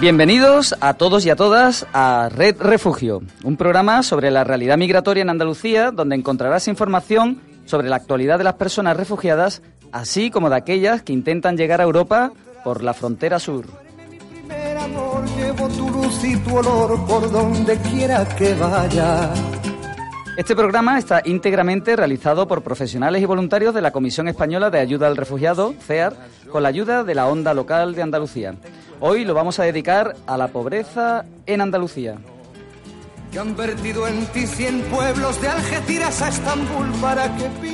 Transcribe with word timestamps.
Bienvenidos 0.00 0.74
a 0.80 0.94
todos 0.94 1.26
y 1.26 1.30
a 1.30 1.36
todas 1.36 1.86
a 1.92 2.30
Red 2.34 2.56
Refugio, 2.58 3.20
un 3.44 3.58
programa 3.58 4.02
sobre 4.02 4.30
la 4.30 4.44
realidad 4.44 4.78
migratoria 4.78 5.20
en 5.20 5.28
Andalucía, 5.28 5.90
donde 5.90 6.16
encontrarás 6.16 6.68
información 6.68 7.42
sobre 7.66 7.90
la 7.90 7.96
actualidad 7.96 8.38
de 8.38 8.44
las 8.44 8.54
personas 8.54 8.96
refugiadas, 8.96 9.60
así 9.92 10.30
como 10.30 10.48
de 10.48 10.56
aquellas 10.56 11.02
que 11.02 11.12
intentan 11.12 11.58
llegar 11.58 11.82
a 11.82 11.84
Europa 11.84 12.32
por 12.64 12.82
la 12.82 12.94
frontera 12.94 13.38
sur. 13.38 13.66
Este 20.38 20.56
programa 20.56 20.98
está 20.98 21.20
íntegramente 21.26 21.94
realizado 21.94 22.48
por 22.48 22.62
profesionales 22.62 23.20
y 23.20 23.26
voluntarios 23.26 23.74
de 23.74 23.82
la 23.82 23.90
Comisión 23.90 24.28
Española 24.28 24.70
de 24.70 24.78
Ayuda 24.78 25.08
al 25.08 25.18
Refugiado, 25.18 25.74
CEAR, 25.86 26.14
con 26.50 26.62
la 26.62 26.70
ayuda 26.70 27.04
de 27.04 27.14
la 27.14 27.28
Onda 27.28 27.52
Local 27.52 27.94
de 27.94 28.00
Andalucía. 28.00 28.54
Hoy 29.02 29.24
lo 29.24 29.32
vamos 29.32 29.58
a 29.58 29.64
dedicar 29.64 30.14
a 30.26 30.36
la 30.36 30.48
pobreza 30.48 31.24
en 31.46 31.62
Andalucía. 31.62 32.18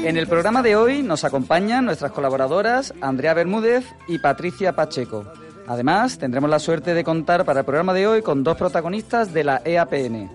En 0.05 0.16
el 0.16 0.27
programa 0.28 0.62
de 0.62 0.77
hoy 0.77 1.02
nos 1.02 1.24
acompañan 1.24 1.84
nuestras 1.84 2.12
colaboradoras 2.12 2.94
Andrea 3.00 3.34
Bermúdez 3.34 3.84
y 4.06 4.20
Patricia 4.20 4.77
Pacheco. 4.77 5.24
Además, 5.66 6.18
tendremos 6.18 6.48
la 6.48 6.60
suerte 6.60 6.94
de 6.94 7.02
contar 7.02 7.44
para 7.44 7.61
el 7.61 7.66
programa 7.66 7.92
de 7.92 8.06
hoy 8.06 8.22
con 8.22 8.44
dos 8.44 8.56
protagonistas 8.56 9.34
de 9.34 9.42
la 9.42 9.62
EAPN, 9.64 10.30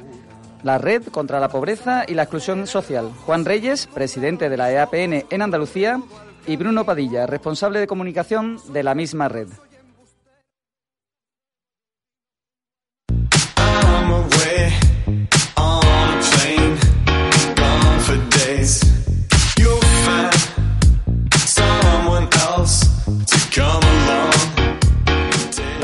la 0.64 0.78
Red 0.78 1.04
contra 1.04 1.40
la 1.40 1.48
Pobreza 1.48 2.04
y 2.06 2.16
la 2.16 2.24
Exclusión 2.24 2.68
Social. 2.68 3.10
Juan 3.26 3.46
Reyes, 3.46 3.88
presidente 3.88 4.50
de 4.50 4.58
la 4.58 4.70
EAPN 4.74 5.26
en 5.30 5.42
Andalucía, 5.42 6.02
y 6.48 6.58
Bruno 6.58 6.84
Padilla, 6.84 7.28
responsable 7.28 7.80
de 7.80 7.88
comunicación 7.88 8.60
de 8.74 8.84
la 8.84 8.94
misma 8.94 9.30
red. 9.30 9.48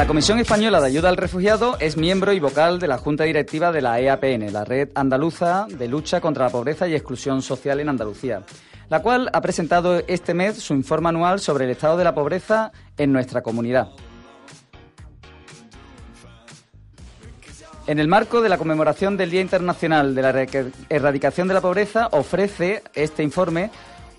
La 0.08 0.12
Comisión 0.12 0.40
Española 0.40 0.80
de 0.80 0.88
Ayuda 0.88 1.10
al 1.10 1.18
Refugiado 1.18 1.76
es 1.82 1.98
miembro 1.98 2.32
y 2.32 2.40
vocal 2.40 2.80
de 2.80 2.88
la 2.88 2.98
Junta 2.98 3.26
Directiva 3.26 3.74
de 3.74 3.82
la 3.82 4.00
EAPN, 4.00 4.54
la 4.54 4.64
Red 4.64 4.92
Andaluza 4.96 5.68
de 5.68 5.90
Lucha 5.90 6.22
contra 6.22 6.46
la 6.46 6.50
Pobreza 6.50 6.88
y 6.88 6.96
Exclusión 6.96 7.42
Social 7.42 7.82
en 7.82 7.90
Andalucía, 7.90 8.44
la 8.88 9.02
cual 9.02 9.30
ha 9.34 9.42
presentado 9.42 10.02
este 10.08 10.34
mes 10.34 10.60
su 10.60 10.74
informe 10.74 11.10
anual 11.10 11.42
sobre 11.42 11.66
el 11.66 11.72
estado 11.72 11.98
de 11.98 12.06
la 12.06 12.16
pobreza 12.16 12.72
en 12.98 13.12
nuestra 13.12 13.42
comunidad. 13.42 13.90
En 17.86 18.00
el 18.00 18.08
marco 18.08 18.42
de 18.42 18.48
la 18.48 18.58
conmemoración 18.58 19.18
del 19.18 19.30
Día 19.30 19.42
Internacional 19.42 20.16
de 20.16 20.22
la 20.22 20.48
Erradicación 20.88 21.50
de 21.50 21.54
la 21.54 21.62
Pobreza, 21.62 22.08
ofrece 22.14 22.82
este 22.96 23.24
informe 23.24 23.72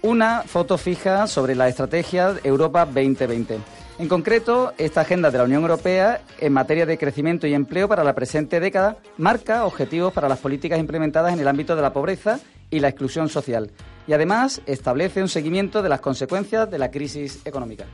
una 0.02 0.42
foto 0.42 0.76
fija 0.76 1.26
sobre 1.26 1.54
la 1.54 1.66
estrategia 1.66 2.34
Europa 2.44 2.84
2020 2.84 3.58
en 3.98 4.08
concreto, 4.08 4.72
esta 4.78 5.00
agenda 5.00 5.30
de 5.30 5.38
la 5.38 5.44
Unión 5.44 5.62
Europea 5.62 6.22
en 6.38 6.52
materia 6.52 6.86
de 6.86 6.98
crecimiento 6.98 7.46
y 7.46 7.54
empleo 7.54 7.88
para 7.88 8.04
la 8.04 8.14
presente 8.14 8.60
década 8.60 8.96
marca 9.16 9.64
objetivos 9.64 10.12
para 10.12 10.28
las 10.28 10.38
políticas 10.38 10.78
implementadas 10.78 11.32
en 11.32 11.40
el 11.40 11.48
ámbito 11.48 11.74
de 11.74 11.82
la 11.82 11.92
pobreza 11.92 12.38
y 12.70 12.78
la 12.78 12.88
exclusión 12.88 13.28
social 13.28 13.72
y 14.06 14.12
además 14.12 14.62
establece 14.66 15.20
un 15.20 15.28
seguimiento 15.28 15.82
de 15.82 15.88
las 15.88 16.00
consecuencias 16.00 16.70
de 16.70 16.78
la 16.78 16.90
crisis 16.90 17.40
económica. 17.44 17.86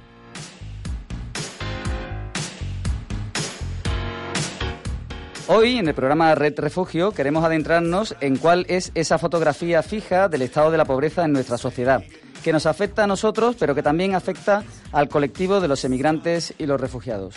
Hoy, 5.48 5.76
en 5.78 5.88
el 5.88 5.94
programa 5.94 6.34
Red 6.34 6.58
Refugio, 6.58 7.12
queremos 7.12 7.44
adentrarnos 7.44 8.16
en 8.20 8.36
cuál 8.36 8.64
es 8.68 8.92
esa 8.94 9.18
fotografía 9.18 9.82
fija 9.82 10.28
del 10.28 10.42
estado 10.42 10.70
de 10.70 10.78
la 10.78 10.86
pobreza 10.86 11.24
en 11.24 11.32
nuestra 11.32 11.58
sociedad 11.58 12.02
que 12.44 12.52
nos 12.52 12.66
afecta 12.66 13.04
a 13.04 13.06
nosotros, 13.06 13.56
pero 13.58 13.74
que 13.74 13.82
también 13.82 14.14
afecta 14.14 14.62
al 14.92 15.08
colectivo 15.08 15.60
de 15.60 15.66
los 15.66 15.82
emigrantes 15.84 16.52
y 16.58 16.66
los 16.66 16.78
refugiados. 16.78 17.34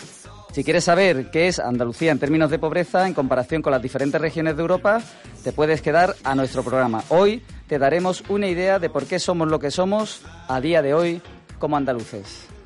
Si 0.52 0.62
quieres 0.62 0.84
saber 0.84 1.30
qué 1.30 1.48
es 1.48 1.58
Andalucía 1.58 2.12
en 2.12 2.18
términos 2.18 2.50
de 2.50 2.58
pobreza 2.58 3.06
en 3.06 3.14
comparación 3.14 3.62
con 3.62 3.72
las 3.72 3.80
diferentes 3.80 4.20
regiones 4.20 4.56
de 4.56 4.60
Europa, 4.60 5.00
te 5.42 5.52
puedes 5.52 5.80
quedar 5.80 6.14
a 6.24 6.34
nuestro 6.34 6.62
programa. 6.62 7.02
Hoy 7.08 7.42
te 7.68 7.78
daremos 7.78 8.22
una 8.28 8.48
idea 8.48 8.78
de 8.78 8.90
por 8.90 9.06
qué 9.06 9.18
somos 9.18 9.48
lo 9.48 9.58
que 9.58 9.70
somos 9.70 10.20
a 10.46 10.60
día 10.60 10.82
de 10.82 10.92
hoy 10.92 11.22
como 11.58 11.76
andaluces. 11.76 12.57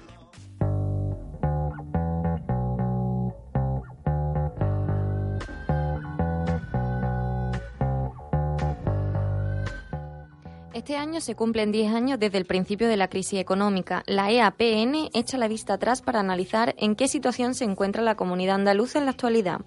Este 10.83 10.97
año 10.97 11.21
se 11.21 11.37
cumplen 11.37 11.71
10 11.71 11.95
años 11.95 12.19
desde 12.19 12.39
el 12.39 12.45
principio 12.45 12.89
de 12.89 12.97
la 12.97 13.07
crisis 13.07 13.39
económica. 13.39 14.03
La 14.05 14.33
EAPN 14.33 15.11
echa 15.15 15.39
la 15.39 15.47
vista 15.47 15.75
atrás 15.75 16.03
para 16.03 16.19
analizar 16.19 16.75
en 16.77 16.97
qué 16.97 17.07
situación 17.07 17.55
se 17.55 17.63
encuentra 17.63 18.03
la 18.03 18.17
comunidad 18.17 18.57
andaluza 18.57 18.99
en 18.99 19.05
la 19.05 19.13
actualidad. 19.13 19.61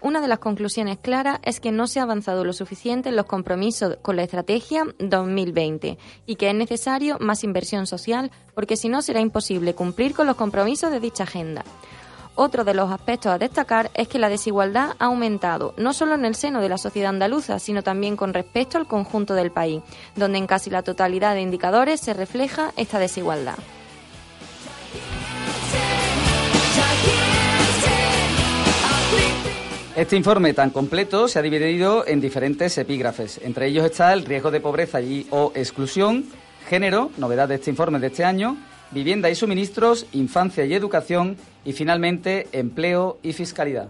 Una 0.00 0.20
de 0.20 0.28
las 0.28 0.38
conclusiones 0.38 0.98
claras 1.00 1.40
es 1.42 1.58
que 1.58 1.72
no 1.72 1.88
se 1.88 1.98
ha 1.98 2.04
avanzado 2.04 2.44
lo 2.44 2.52
suficiente 2.52 3.08
en 3.08 3.16
los 3.16 3.26
compromisos 3.26 3.98
con 4.00 4.14
la 4.14 4.22
estrategia 4.22 4.84
2020 5.00 5.98
y 6.24 6.36
que 6.36 6.50
es 6.50 6.54
necesario 6.54 7.18
más 7.18 7.42
inversión 7.42 7.88
social 7.88 8.30
porque 8.54 8.76
si 8.76 8.88
no 8.88 9.02
será 9.02 9.18
imposible 9.18 9.74
cumplir 9.74 10.14
con 10.14 10.28
los 10.28 10.36
compromisos 10.36 10.92
de 10.92 11.00
dicha 11.00 11.24
agenda. 11.24 11.64
Otro 12.36 12.64
de 12.64 12.74
los 12.74 12.90
aspectos 12.90 13.30
a 13.30 13.38
destacar 13.38 13.92
es 13.94 14.08
que 14.08 14.18
la 14.18 14.28
desigualdad 14.28 14.96
ha 14.98 15.04
aumentado, 15.04 15.72
no 15.76 15.92
solo 15.92 16.14
en 16.14 16.24
el 16.24 16.34
seno 16.34 16.60
de 16.60 16.68
la 16.68 16.78
sociedad 16.78 17.10
andaluza, 17.10 17.60
sino 17.60 17.82
también 17.82 18.16
con 18.16 18.34
respecto 18.34 18.76
al 18.76 18.88
conjunto 18.88 19.34
del 19.34 19.52
país, 19.52 19.82
donde 20.16 20.38
en 20.38 20.48
casi 20.48 20.68
la 20.68 20.82
totalidad 20.82 21.34
de 21.34 21.42
indicadores 21.42 22.00
se 22.00 22.12
refleja 22.12 22.72
esta 22.76 22.98
desigualdad. 22.98 23.54
Este 29.94 30.16
informe 30.16 30.54
tan 30.54 30.70
completo 30.70 31.28
se 31.28 31.38
ha 31.38 31.42
dividido 31.42 32.04
en 32.04 32.20
diferentes 32.20 32.76
epígrafes. 32.78 33.38
Entre 33.44 33.68
ellos 33.68 33.84
está 33.84 34.12
el 34.12 34.24
riesgo 34.24 34.50
de 34.50 34.60
pobreza 34.60 35.00
y 35.00 35.28
o 35.30 35.52
exclusión, 35.54 36.24
género, 36.68 37.12
novedad 37.16 37.46
de 37.46 37.54
este 37.54 37.70
informe 37.70 38.00
de 38.00 38.08
este 38.08 38.24
año, 38.24 38.56
vivienda 38.94 39.28
y 39.28 39.34
suministros, 39.34 40.06
infancia 40.12 40.64
y 40.64 40.72
educación 40.72 41.36
y 41.64 41.72
finalmente 41.72 42.46
empleo 42.52 43.18
y 43.22 43.32
fiscalidad. 43.32 43.88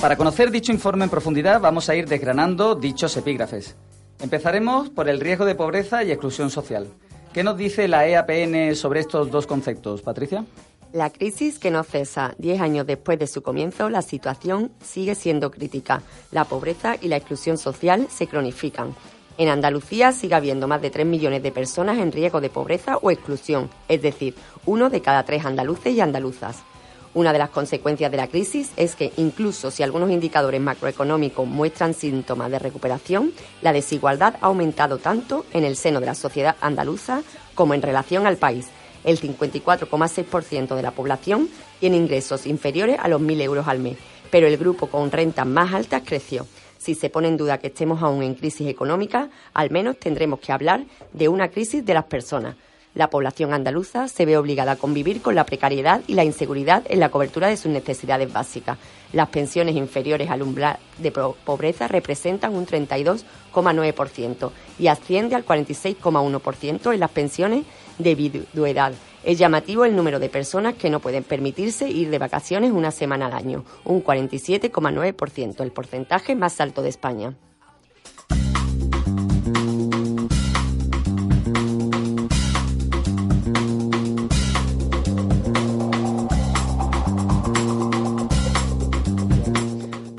Para 0.00 0.16
conocer 0.16 0.50
dicho 0.50 0.72
informe 0.72 1.04
en 1.04 1.10
profundidad 1.10 1.60
vamos 1.60 1.88
a 1.88 1.96
ir 1.96 2.06
desgranando 2.06 2.76
dichos 2.76 3.16
epígrafes. 3.16 3.74
Empezaremos 4.20 4.88
por 4.88 5.08
el 5.08 5.20
riesgo 5.20 5.44
de 5.44 5.56
pobreza 5.56 6.04
y 6.04 6.12
exclusión 6.12 6.50
social. 6.50 6.86
¿Qué 7.32 7.42
nos 7.42 7.58
dice 7.58 7.88
la 7.88 8.06
EAPN 8.06 8.76
sobre 8.76 9.00
estos 9.00 9.30
dos 9.30 9.46
conceptos, 9.46 10.02
Patricia? 10.02 10.44
La 10.92 11.10
crisis 11.10 11.58
que 11.58 11.70
no 11.70 11.82
cesa. 11.82 12.34
Diez 12.38 12.60
años 12.60 12.86
después 12.86 13.18
de 13.18 13.26
su 13.26 13.42
comienzo, 13.42 13.90
la 13.90 14.00
situación 14.00 14.70
sigue 14.82 15.14
siendo 15.14 15.50
crítica. 15.50 16.02
La 16.30 16.44
pobreza 16.44 16.96
y 17.00 17.08
la 17.08 17.16
exclusión 17.16 17.58
social 17.58 18.06
se 18.08 18.26
cronifican. 18.26 18.94
En 19.38 19.48
Andalucía 19.50 20.12
sigue 20.12 20.34
habiendo 20.34 20.66
más 20.66 20.80
de 20.80 20.90
3 20.90 21.04
millones 21.04 21.42
de 21.42 21.52
personas 21.52 21.98
en 21.98 22.10
riesgo 22.10 22.40
de 22.40 22.48
pobreza 22.48 22.96
o 22.96 23.10
exclusión, 23.10 23.68
es 23.86 24.00
decir, 24.00 24.34
uno 24.64 24.88
de 24.88 25.02
cada 25.02 25.24
tres 25.24 25.44
andaluces 25.44 25.92
y 25.92 26.00
andaluzas. 26.00 26.62
Una 27.12 27.34
de 27.34 27.38
las 27.38 27.50
consecuencias 27.50 28.10
de 28.10 28.16
la 28.16 28.28
crisis 28.28 28.70
es 28.76 28.94
que 28.94 29.12
incluso 29.18 29.70
si 29.70 29.82
algunos 29.82 30.10
indicadores 30.10 30.60
macroeconómicos 30.60 31.46
muestran 31.46 31.92
síntomas 31.92 32.50
de 32.50 32.58
recuperación, 32.58 33.32
la 33.60 33.74
desigualdad 33.74 34.36
ha 34.40 34.46
aumentado 34.46 34.98
tanto 34.98 35.44
en 35.52 35.64
el 35.64 35.76
seno 35.76 36.00
de 36.00 36.06
la 36.06 36.14
sociedad 36.14 36.56
andaluza 36.62 37.22
como 37.54 37.74
en 37.74 37.82
relación 37.82 38.26
al 38.26 38.36
país. 38.38 38.68
El 39.04 39.20
54,6% 39.20 40.74
de 40.74 40.82
la 40.82 40.90
población 40.92 41.48
tiene 41.78 41.96
ingresos 41.96 42.46
inferiores 42.46 42.98
a 43.00 43.08
los 43.08 43.20
1.000 43.20 43.42
euros 43.42 43.68
al 43.68 43.80
mes, 43.80 43.98
pero 44.30 44.46
el 44.46 44.56
grupo 44.56 44.88
con 44.88 45.10
rentas 45.10 45.46
más 45.46 45.74
altas 45.74 46.02
creció. 46.04 46.46
Si 46.78 46.94
se 46.94 47.10
pone 47.10 47.28
en 47.28 47.36
duda 47.36 47.58
que 47.58 47.68
estemos 47.68 48.02
aún 48.02 48.22
en 48.22 48.34
crisis 48.34 48.68
económica, 48.68 49.30
al 49.54 49.70
menos 49.70 49.98
tendremos 49.98 50.40
que 50.40 50.52
hablar 50.52 50.84
de 51.12 51.28
una 51.28 51.48
crisis 51.48 51.84
de 51.84 51.94
las 51.94 52.04
personas 52.04 52.56
la 52.96 53.10
población 53.10 53.52
andaluza 53.52 54.08
se 54.08 54.24
ve 54.24 54.38
obligada 54.38 54.72
a 54.72 54.76
convivir 54.76 55.20
con 55.20 55.34
la 55.34 55.44
precariedad 55.44 56.00
y 56.06 56.14
la 56.14 56.24
inseguridad 56.24 56.82
en 56.88 56.98
la 56.98 57.10
cobertura 57.10 57.48
de 57.48 57.58
sus 57.58 57.70
necesidades 57.70 58.32
básicas. 58.32 58.78
Las 59.12 59.28
pensiones 59.28 59.76
inferiores 59.76 60.30
al 60.30 60.40
umbral 60.42 60.78
de 60.96 61.10
pobreza 61.12 61.88
representan 61.88 62.54
un 62.54 62.66
32,9% 62.66 64.50
y 64.78 64.86
asciende 64.86 65.34
al 65.34 65.44
46,1% 65.44 66.94
en 66.94 67.00
las 67.00 67.10
pensiones 67.10 67.66
de 67.98 68.14
viduedad. 68.14 68.94
Es 69.26 69.38
llamativo 69.38 69.84
el 69.84 69.96
número 69.96 70.20
de 70.20 70.28
personas 70.28 70.74
que 70.74 70.88
no 70.88 71.00
pueden 71.00 71.24
permitirse 71.24 71.90
ir 71.90 72.10
de 72.10 72.18
vacaciones 72.20 72.70
una 72.70 72.92
semana 72.92 73.26
al 73.26 73.32
año, 73.32 73.64
un 73.84 74.04
47,9%, 74.04 75.62
el 75.62 75.72
porcentaje 75.72 76.36
más 76.36 76.60
alto 76.60 76.80
de 76.80 76.90
España. 76.90 77.34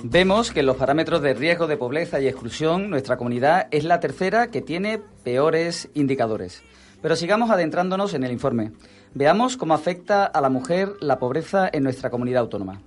Vemos 0.04 0.52
que 0.52 0.60
en 0.60 0.66
los 0.66 0.76
parámetros 0.76 1.22
de 1.22 1.34
riesgo 1.34 1.68
de 1.68 1.78
pobreza 1.78 2.20
y 2.20 2.28
exclusión, 2.28 2.90
nuestra 2.90 3.16
comunidad 3.16 3.70
es 3.72 3.86
la 3.86 4.02
tercera 4.02 4.52
que 4.52 4.62
tiene 4.62 5.00
peores 5.24 5.88
indicadores. 5.94 6.62
Pero 7.02 7.16
sigamos 7.16 7.50
adentrándonos 7.50 8.14
en 8.14 8.24
el 8.24 8.32
informe. 8.32 8.72
Veamos 9.14 9.58
cómo 9.58 9.74
afecta 9.74 10.26
a 10.26 10.42
la 10.42 10.50
mujer 10.50 10.94
la 11.00 11.20
pobreza 11.20 11.70
en 11.72 11.84
nuestra 11.84 12.10
comunidad 12.10 12.42
autónoma. 12.42 12.82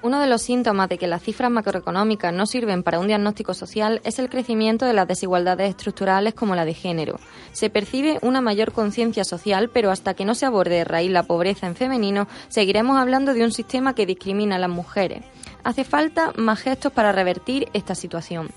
Uno 0.00 0.20
de 0.20 0.28
los 0.28 0.42
síntomas 0.42 0.88
de 0.88 0.96
que 0.96 1.08
las 1.08 1.22
cifras 1.22 1.50
macroeconómicas 1.50 2.32
no 2.32 2.46
sirven 2.46 2.84
para 2.84 3.00
un 3.00 3.08
diagnóstico 3.08 3.52
social 3.52 4.00
es 4.04 4.20
el 4.20 4.30
crecimiento 4.30 4.86
de 4.86 4.92
las 4.92 5.08
desigualdades 5.08 5.70
estructurales 5.70 6.34
como 6.34 6.54
la 6.54 6.64
de 6.64 6.74
género. 6.74 7.18
Se 7.50 7.68
percibe 7.68 8.20
una 8.22 8.40
mayor 8.40 8.70
conciencia 8.70 9.24
social, 9.24 9.70
pero 9.70 9.90
hasta 9.90 10.14
que 10.14 10.24
no 10.24 10.36
se 10.36 10.46
aborde 10.46 10.76
de 10.76 10.84
raíz 10.84 11.10
la 11.10 11.24
pobreza 11.24 11.66
en 11.66 11.74
femenino, 11.74 12.28
seguiremos 12.46 12.96
hablando 12.96 13.34
de 13.34 13.42
un 13.42 13.50
sistema 13.50 13.96
que 13.96 14.06
discrimina 14.06 14.54
a 14.54 14.60
las 14.60 14.70
mujeres. 14.70 15.24
Hace 15.64 15.82
falta 15.82 16.32
más 16.36 16.60
gestos 16.60 16.92
para 16.92 17.10
revertir 17.10 17.68
esta 17.72 17.96
situación. 17.96 18.50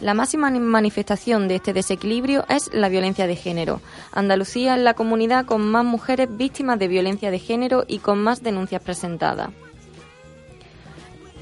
La 0.00 0.14
máxima 0.14 0.48
manifestación 0.50 1.48
de 1.48 1.56
este 1.56 1.72
desequilibrio 1.72 2.44
es 2.48 2.72
la 2.72 2.88
violencia 2.88 3.26
de 3.26 3.34
género. 3.34 3.80
Andalucía 4.12 4.76
es 4.76 4.82
la 4.82 4.94
comunidad 4.94 5.44
con 5.44 5.68
más 5.68 5.84
mujeres 5.84 6.28
víctimas 6.36 6.78
de 6.78 6.86
violencia 6.86 7.32
de 7.32 7.40
género 7.40 7.84
y 7.88 7.98
con 7.98 8.22
más 8.22 8.44
denuncias 8.44 8.80
presentadas. 8.80 9.50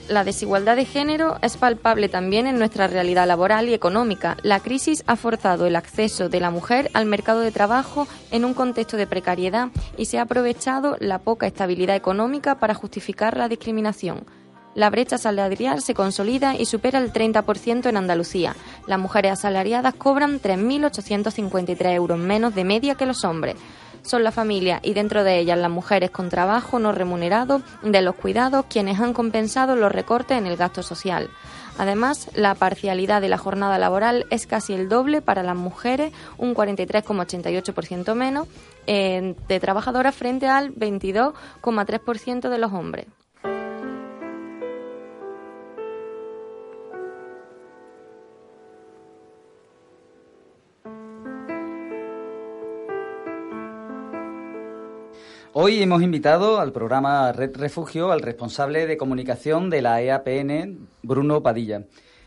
La 0.09 0.25
desigualdad 0.25 0.77
de 0.77 0.87
género 0.87 1.37
es 1.43 1.59
palpable 1.59 2.09
también 2.09 2.47
en 2.47 2.59
nuestra 2.59 2.87
realidad 2.87 3.27
laboral 3.27 3.69
y 3.69 3.75
económica. 3.75 4.37
La 4.43 4.61
crisis 4.61 5.03
ha 5.07 5.17
forzado 5.17 5.67
el 5.67 5.77
acceso 5.77 6.29
de 6.31 6.41
la 6.41 6.51
mujer 6.51 6.91
al 6.95 7.07
mercado 7.07 7.41
de 7.41 7.51
trabajo 7.51 8.07
en 8.31 8.45
un 8.45 8.55
contexto 8.55 8.97
de 8.97 9.09
precariedad 9.09 9.69
y 9.99 10.07
se 10.07 10.19
ha 10.19 10.23
aprovechado 10.23 10.97
la 11.01 11.19
poca 11.19 11.47
estabilidad 11.47 11.97
económica 11.97 12.59
para 12.59 12.73
justificar 12.73 13.37
la 13.37 13.49
discriminación. 13.49 14.25
La 14.77 14.91
brecha 14.91 15.17
salarial 15.17 15.81
se 15.81 15.95
consolida 15.95 16.55
y 16.55 16.67
supera 16.67 16.99
el 16.99 17.11
30% 17.11 17.87
en 17.87 17.97
Andalucía. 17.97 18.55
Las 18.87 18.99
mujeres 18.99 19.33
asalariadas 19.33 19.95
cobran 19.95 20.39
3.853 20.39 21.95
euros 21.95 22.19
menos 22.19 22.55
de 22.55 22.65
media 22.65 22.95
que 22.95 23.07
los 23.07 23.25
hombres. 23.25 23.57
Son 24.03 24.23
la 24.23 24.33
familia 24.33 24.81
y 24.83 24.93
dentro 24.93 25.25
de 25.25 25.39
ellas 25.39 25.59
las 25.59 25.71
mujeres 25.71 26.11
con 26.11 26.29
trabajo 26.29 26.79
no 26.79 26.93
remunerado 26.93 27.63
de 27.83 28.03
los 28.03 28.17
cuidados 28.17 28.67
quienes 28.69 29.01
han 29.01 29.15
compensado 29.15 29.77
los 29.77 29.91
recortes 29.91 30.37
en 30.37 30.47
el 30.47 30.59
gasto 30.59 30.83
social. 30.83 31.31
Además, 31.79 32.29
la 32.35 32.55
parcialidad 32.55 33.23
de 33.23 33.31
la 33.31 33.39
jornada 33.39 33.79
laboral 33.79 34.27
es 34.29 34.47
casi 34.47 34.75
el 34.75 34.91
doble 34.91 35.23
para 35.23 35.43
las 35.43 35.57
mujeres, 35.57 36.13
un 36.37 36.55
43,88% 36.55 38.15
menos 38.15 38.47
eh, 38.87 39.35
de 39.49 39.59
trabajadoras 39.59 40.15
frente 40.15 40.49
al 40.49 40.75
22,3% 40.75 42.51
de 42.51 42.59
los 42.59 42.75
hombres. 42.75 43.07
Hoy 55.69 55.83
hemos 55.83 56.01
invitado 56.01 56.61
al 56.61 56.71
programa 56.71 57.33
Red 57.33 57.57
Refugio 57.57 58.13
al 58.13 58.21
responsable 58.21 58.87
de 58.87 58.97
comunicación 58.97 59.69
de 59.69 59.83
la 59.83 60.01
EAPN, 60.01 60.87
Bruno 61.03 61.43
Padilla. 61.43 61.83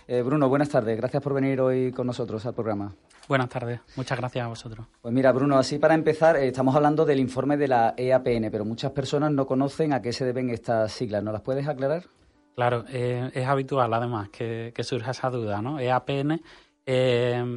Eh, 0.10 0.22
Bruno, 0.24 0.50
buenas 0.50 0.68
tardes. 0.68 0.98
Gracias 0.98 1.24
por 1.24 1.34
venir 1.34 1.62
hoy 1.62 1.94
con 1.94 2.06
nosotros 2.06 2.46
al 2.46 2.54
programa. 2.54 2.94
Buenas 3.30 3.48
tardes. 3.48 3.80
Muchas 3.96 4.18
gracias 4.18 4.44
a 4.44 4.50
vosotros. 4.50 4.88
Pues 5.02 5.14
mira, 5.14 5.32
Bruno, 5.32 5.58
así 5.58 5.80
para 5.80 5.94
empezar, 5.94 6.36
eh, 6.36 6.50
estamos 6.50 6.76
hablando 6.76 7.06
del 7.06 7.22
informe 7.22 7.56
de 7.56 7.70
la 7.70 7.94
EAPN, 7.96 8.52
pero 8.52 8.66
muchas 8.66 8.92
personas 8.92 9.32
no 9.32 9.48
conocen 9.48 9.94
a 9.94 10.02
qué 10.02 10.12
se 10.12 10.26
deben 10.26 10.50
estas 10.50 10.92
siglas. 10.92 11.24
¿No 11.24 11.32
las 11.32 11.42
puedes 11.42 11.66
aclarar? 11.66 12.08
Claro, 12.56 12.84
eh, 12.90 13.32
es 13.34 13.48
habitual 13.48 13.94
además 13.94 14.28
que, 14.32 14.74
surja 14.82 15.12
esa 15.12 15.30
duda, 15.30 15.62
¿no? 15.62 15.80
EAPN 15.80 16.42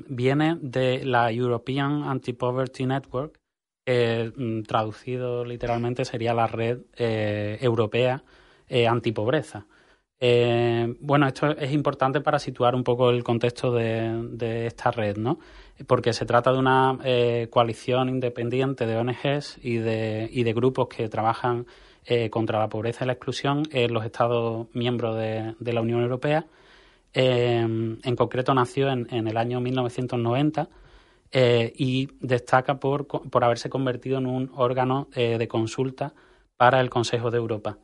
viene 0.09 0.59
de 0.61 1.05
la 1.05 1.33
European 1.33 2.05
Anti-Poverty 2.05 2.87
Network, 2.87 3.42
Mm, 3.85 4.63
traducido 4.63 5.45
literalmente 5.45 6.05
sería 6.05 6.35
la 6.35 6.47
red 6.47 6.83
eh, 6.97 7.59
europea 7.61 8.23
eh, 8.69 8.87
antipobreza. 8.87 9.67
Eh, 10.21 10.95
bueno, 11.01 11.27
esto 11.27 11.51
es 11.51 11.73
importante 11.73 12.21
para 12.21 12.39
situar 12.39 12.77
un 12.77 12.85
poco 12.85 13.11
el 13.11 13.25
contexto 13.25 13.73
de, 13.73 14.67
esta 14.67 14.93
red, 14.93 15.17
¿no? 15.17 15.41
Porque 15.89 16.13
se 16.13 16.27
trata 16.27 16.53
de 16.53 16.59
una 16.59 16.97
coalición 17.51 18.09
independiente 18.09 18.87
de 18.87 18.97
ONGs 18.97 19.59
y 19.63 19.79
de, 19.79 20.29
y 20.33 20.45
de 20.45 20.53
grupos 20.53 20.89
que 20.89 21.09
trabajan 21.09 21.67
contra 22.31 22.61
la 22.61 22.69
pobreza 22.69 23.05
y 23.05 23.07
la 23.09 23.15
exclusión 23.15 23.65
en 23.73 23.93
los 23.93 24.05
Estados 24.05 24.69
miembros 24.75 25.17
de, 25.17 25.73
la 25.73 25.81
Unión 25.81 26.03
Europea. 26.03 26.47
en 27.15 28.17
concreto 28.17 28.55
nació 28.55 28.91
en, 28.91 29.09
en 29.11 29.27
el 29.27 29.37
año 29.37 29.61
1990 29.61 30.69
eh, 31.35 31.73
y 31.77 32.11
destaca 32.21 32.79
por, 32.79 33.07
por, 33.07 33.43
haberse 33.43 33.71
convertido 33.71 34.19
en 34.19 34.27
un 34.27 34.51
órgano 34.55 35.09
eh, 35.15 35.39
de 35.39 35.49
consulta 35.49 36.13
para 36.59 36.79
el 36.79 36.91
Consejo 36.91 37.31
de 37.31 37.39
Europa. 37.39 37.79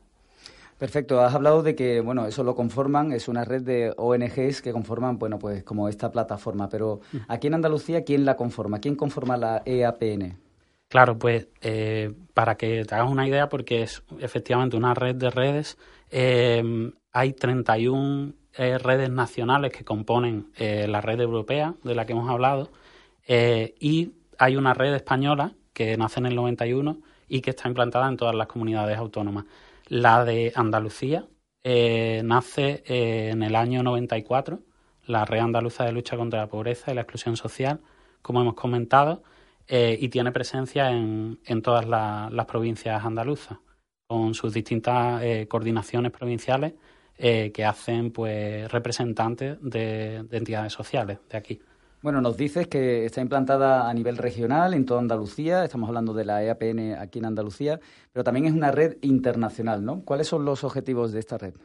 Perfecto. 0.77 1.19
Has 1.19 1.33
hablado 1.33 1.63
de 1.63 1.73
que, 1.73 1.99
bueno, 1.99 2.27
eso 2.27 2.43
lo 2.43 2.53
conforman, 2.53 3.11
es 3.11 3.27
una 3.27 3.43
red 3.45 3.63
de 3.63 3.91
ONGs 3.97 4.61
que 4.61 4.71
conforman, 4.71 5.17
bueno, 5.17 5.39
pues 5.39 5.63
como 5.63 5.89
esta 5.89 6.11
plataforma. 6.11 6.69
Pero 6.69 7.01
mm. 7.11 7.17
aquí 7.27 7.47
en 7.47 7.55
Andalucía, 7.55 8.03
¿quién 8.03 8.23
la 8.23 8.35
conforma? 8.35 8.77
¿Quién 8.77 8.95
conforma 8.95 9.35
la 9.35 9.63
EAPN? 9.65 10.37
Claro, 10.87 11.17
pues 11.17 11.47
eh, 11.61 12.13
para 12.35 12.55
que 12.55 12.85
te 12.85 12.93
hagas 12.93 13.09
una 13.09 13.27
idea, 13.27 13.49
porque 13.49 13.81
es 13.81 14.03
efectivamente 14.19 14.77
una 14.77 14.93
red 14.93 15.15
de 15.15 15.31
redes, 15.31 15.79
hay 16.11 17.33
31 17.33 18.33
redes 18.53 19.09
nacionales 19.09 19.71
que 19.71 19.83
componen 19.83 20.51
la 20.57 21.01
red 21.01 21.19
europea 21.19 21.75
de 21.83 21.95
la 21.95 22.05
que 22.05 22.13
hemos 22.13 22.29
hablado 22.29 22.69
eh, 23.31 23.75
y 23.79 24.13
hay 24.39 24.57
una 24.57 24.73
red 24.73 24.95
española 24.95 25.53
que 25.71 25.95
nace 25.97 26.19
en 26.19 26.25
el 26.25 26.35
91 26.35 26.99
y 27.27 27.41
que 27.41 27.51
está 27.51 27.69
implantada 27.69 28.09
en 28.09 28.17
todas 28.17 28.33
las 28.33 28.47
comunidades 28.47 28.97
autónomas. 28.97 29.45
La 29.87 30.25
de 30.25 30.51
Andalucía 30.55 31.27
eh, 31.63 32.23
nace 32.25 32.83
eh, 32.87 33.29
en 33.31 33.43
el 33.43 33.55
año 33.55 33.83
94, 33.83 34.61
la 35.05 35.25
Red 35.25 35.41
Andaluza 35.41 35.85
de 35.85 35.91
Lucha 35.91 36.17
contra 36.17 36.39
la 36.39 36.47
Pobreza 36.47 36.91
y 36.91 36.95
la 36.95 37.01
Exclusión 37.01 37.37
Social, 37.37 37.81
como 38.23 38.41
hemos 38.41 38.55
comentado, 38.55 39.23
y 39.71 40.09
tiene 40.09 40.31
presencia 40.31 40.89
en, 40.89 41.61
todas 41.61 41.85
las 41.85 42.45
provincias 42.47 43.05
andaluzas, 43.05 43.59
con 44.07 44.33
sus 44.33 44.51
distintas 44.51 45.21
coordinaciones 45.47 46.11
provinciales 46.11 46.73
que 47.15 47.65
hacen 47.65 48.11
pues 48.11 48.71
representantes 48.71 49.59
de 49.61 50.25
entidades 50.31 50.73
sociales 50.73 51.19
de 51.29 51.37
aquí. 51.37 51.61
Bueno, 52.01 52.21
nos 52.21 52.37
dices 52.37 52.67
que 52.67 53.03
está 53.03 53.19
implantada 53.19 53.89
a 53.89 53.93
nivel 53.93 54.15
regional 54.15 54.73
en 54.73 54.85
toda 54.85 55.01
Andalucía, 55.01 55.65
estamos 55.65 55.89
hablando 55.89 56.13
de 56.13 56.23
la 56.23 56.41
EAPN 56.41 56.93
aquí 56.97 57.19
en 57.19 57.25
Andalucía, 57.25 57.81
pero 58.13 58.23
también 58.23 58.45
es 58.45 58.53
una 58.53 58.71
red 58.71 58.97
internacional, 59.01 59.83
¿no? 59.83 60.01
¿Cuáles 60.05 60.27
son 60.27 60.45
los 60.45 60.63
objetivos 60.63 61.11
de 61.11 61.19
esta 61.19 61.37
red? 61.37 61.55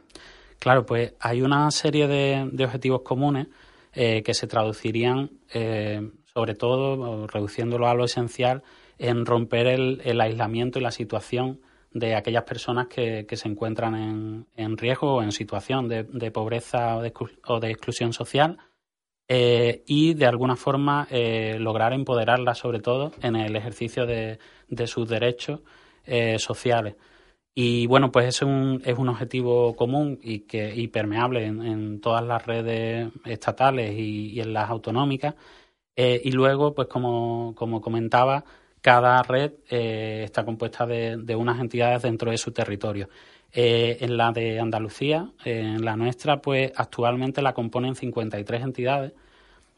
Claro, 0.59 0.85
pues 0.85 1.13
hay 1.21 1.41
una 1.41 1.71
serie 1.71 2.07
de, 2.07 2.65
objetivos 2.65 3.01
comunes 3.01 3.47
eh, 3.93 4.23
que 4.23 4.33
se 4.33 4.45
traducirían, 4.45 5.31
eh, 5.53 6.11
sobre 6.25 6.53
todo, 6.53 7.27
reduciéndolo 7.27 7.87
a 7.87 7.93
lo 7.93 8.03
esencial, 8.03 8.61
en 8.97 9.25
romper 9.25 9.67
el, 9.67 10.21
aislamiento 10.21 10.79
y 10.79 10.81
la 10.81 10.91
situación 10.91 11.61
de 11.93 12.13
aquellas 12.15 12.43
personas 12.43 12.87
que, 12.87 13.25
se 13.31 13.47
encuentran 13.47 13.95
en, 13.95 14.47
en, 14.57 14.77
riesgo 14.77 15.15
o 15.15 15.23
en 15.23 15.31
situación 15.31 15.87
de, 15.87 16.31
pobreza 16.31 16.97
o 16.97 17.59
de, 17.59 17.71
exclusión 17.71 18.11
social 18.11 18.57
eh, 19.27 19.83
y 19.87 20.13
de 20.13 20.25
alguna 20.25 20.55
forma 20.55 21.07
eh, 21.09 21.57
lograr 21.59 21.93
empoderarlas 21.93 22.57
sobre 22.59 22.79
todo 22.79 23.11
en 23.21 23.35
el 23.35 23.55
ejercicio 23.55 24.05
de, 24.05 24.39
sus 24.87 25.07
derechos 25.09 25.61
eh, 26.05 26.37
sociales. 26.39 26.95
Y 27.55 27.87
bueno, 27.87 28.11
pues 28.11 28.27
es 28.27 28.41
un, 28.41 28.81
es 28.85 28.97
un 28.97 29.09
objetivo 29.09 29.75
común 29.75 30.19
y 30.21 30.41
que 30.41 30.75
y 30.75 30.87
permeable 30.89 31.45
en, 31.45 32.01
todas 32.01 32.23
las 32.25 32.45
redes 32.45 33.09
estatales 33.25 33.93
y, 33.97 34.39
en 34.41 34.53
las 34.53 34.69
autonómicas. 34.69 35.35
y 35.95 36.31
luego, 36.31 36.73
pues 36.75 36.87
como, 36.89 37.53
como 37.55 37.81
comentaba, 37.81 38.43
cada 38.85 39.23
red 39.23 39.53
eh, 39.67 40.21
está 40.25 40.45
compuesta 40.45 40.85
de, 40.85 41.35
unas 41.35 41.59
entidades 41.59 42.03
dentro 42.03 42.29
de 42.29 42.37
su 42.37 42.51
territorio. 42.51 43.09
Eh, 43.57 43.97
en 44.01 44.17
la 44.17 44.33
de 44.33 44.59
Andalucía, 44.59 45.29
en 45.45 45.85
la 45.85 45.95
nuestra, 45.95 46.41
pues 46.41 46.73
actualmente 46.75 47.41
la 47.41 47.53
componen 47.53 47.95
53 47.95 48.61
entidades. 48.61 49.13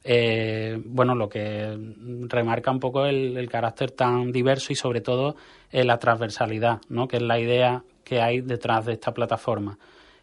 Eh, 0.03 0.81
bueno, 0.83 1.13
lo 1.13 1.29
que 1.29 1.77
remarca 2.27 2.71
un 2.71 2.79
poco 2.79 3.05
el, 3.05 3.47
carácter 3.49 3.91
tan 3.91 4.31
diverso 4.31 4.73
y 4.73 4.75
sobre 4.75 5.01
todo 5.01 5.35
la 5.71 5.99
transversalidad, 5.99 6.81
¿no? 6.89 7.07
que 7.07 7.17
es 7.17 7.21
la 7.21 7.39
idea 7.39 7.83
que 8.03 8.19
hay 8.19 8.41
detrás 8.41 8.85
de 8.85 8.93
esta 8.93 9.13
plataforma. 9.13 9.77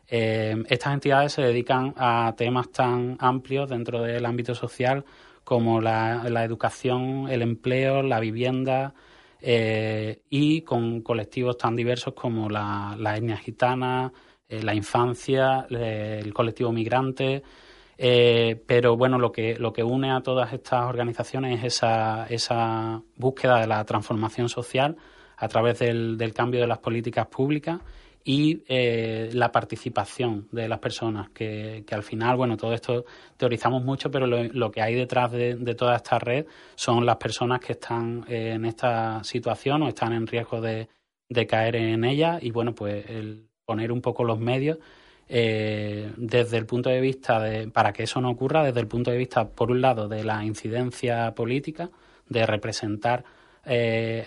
estas 0.09 0.93
entidades 0.93 1.33
se 1.35 1.43
dedican 1.43 1.95
a 1.97 2.35
temas 2.37 2.71
tan 2.73 3.17
amplios 3.21 3.71
dentro 3.71 4.03
del 4.03 4.27
ámbito 4.27 4.55
social 4.55 5.05
como 5.45 5.81
la, 5.81 6.45
educación, 6.45 7.29
el 7.29 7.43
empleo, 7.43 8.03
la 8.03 8.19
vivienda 8.19 8.95
eh, 9.47 10.23
y 10.31 10.63
con 10.63 11.03
colectivos 11.03 11.59
tan 11.59 11.77
diversos 11.77 12.15
como 12.15 12.49
la, 12.49 12.97
etnia 13.15 13.37
gitana, 13.37 14.11
eh, 14.49 14.63
la 14.63 14.75
infancia, 14.75 15.67
eh, 15.69 16.21
el 16.23 16.33
colectivo 16.33 16.73
migrante. 16.73 17.43
pero 18.67 18.97
bueno, 18.97 19.19
lo 19.19 19.31
que, 19.31 19.57
lo 19.59 19.71
que 19.73 19.83
une 19.83 20.11
a 20.11 20.23
todas 20.23 20.53
estas 20.55 20.87
organizaciones 20.87 21.59
es 21.59 21.75
esa, 21.75 22.27
esa 22.29 23.03
búsqueda 23.17 23.61
de 23.61 23.67
la 23.67 23.85
transformación 23.85 24.49
social 24.49 24.97
a 25.37 25.49
través 25.49 25.79
del, 25.81 26.17
del 26.17 26.33
cambio 26.33 26.63
de 26.63 26.67
las 26.67 26.79
políticas 26.79 27.27
públicas 27.27 27.81
y 28.27 28.65
eh, 28.69 29.29
la 29.35 29.53
participación 29.53 30.49
de 30.51 30.67
las 30.67 30.79
personas, 30.79 31.29
que, 31.29 31.85
al 31.91 32.03
final, 32.03 32.37
bueno, 32.37 32.57
todo 32.57 32.73
esto 32.73 33.05
teorizamos 33.37 33.85
mucho, 33.85 34.11
pero 34.11 34.27
lo, 34.27 34.71
que 34.71 34.81
hay 34.81 34.95
detrás 34.95 35.31
de, 35.31 35.75
toda 35.75 35.97
esta 35.97 36.19
red 36.19 36.47
son 36.75 37.05
las 37.05 37.17
personas 37.17 37.61
que 37.61 37.75
están 37.75 38.25
eh, 38.27 38.53
en 38.55 38.65
esta 38.65 39.23
situación 39.23 39.83
o 39.83 39.89
están 39.89 40.15
en 40.15 40.27
riesgo 40.27 40.63
de, 40.63 40.89
caer 41.47 41.77
en 41.77 42.05
ella. 42.05 42.39
Y, 42.41 42.51
bueno, 42.51 42.75
pues 42.75 43.05
el 43.11 43.47
poner 43.67 43.93
un 43.93 44.01
poco 44.01 44.25
los 44.25 44.39
medios 44.39 44.79
eh, 45.29 46.11
desde 46.17 46.57
el 46.57 46.65
punto 46.65 46.89
de 46.89 47.01
vista 47.03 47.41
de, 47.41 47.69
para 47.69 47.93
que 47.93 48.05
eso 48.05 48.23
no 48.23 48.31
ocurra, 48.31 48.65
desde 48.65 48.81
el 48.81 48.87
punto 48.87 49.11
de 49.11 49.19
vista, 49.19 49.47
por 49.47 49.71
un 49.71 49.83
lado, 49.83 50.09
de 50.09 50.25
la 50.25 50.43
incidencia 50.43 51.35
política, 51.35 51.91
de 52.27 52.47
representar 52.47 53.23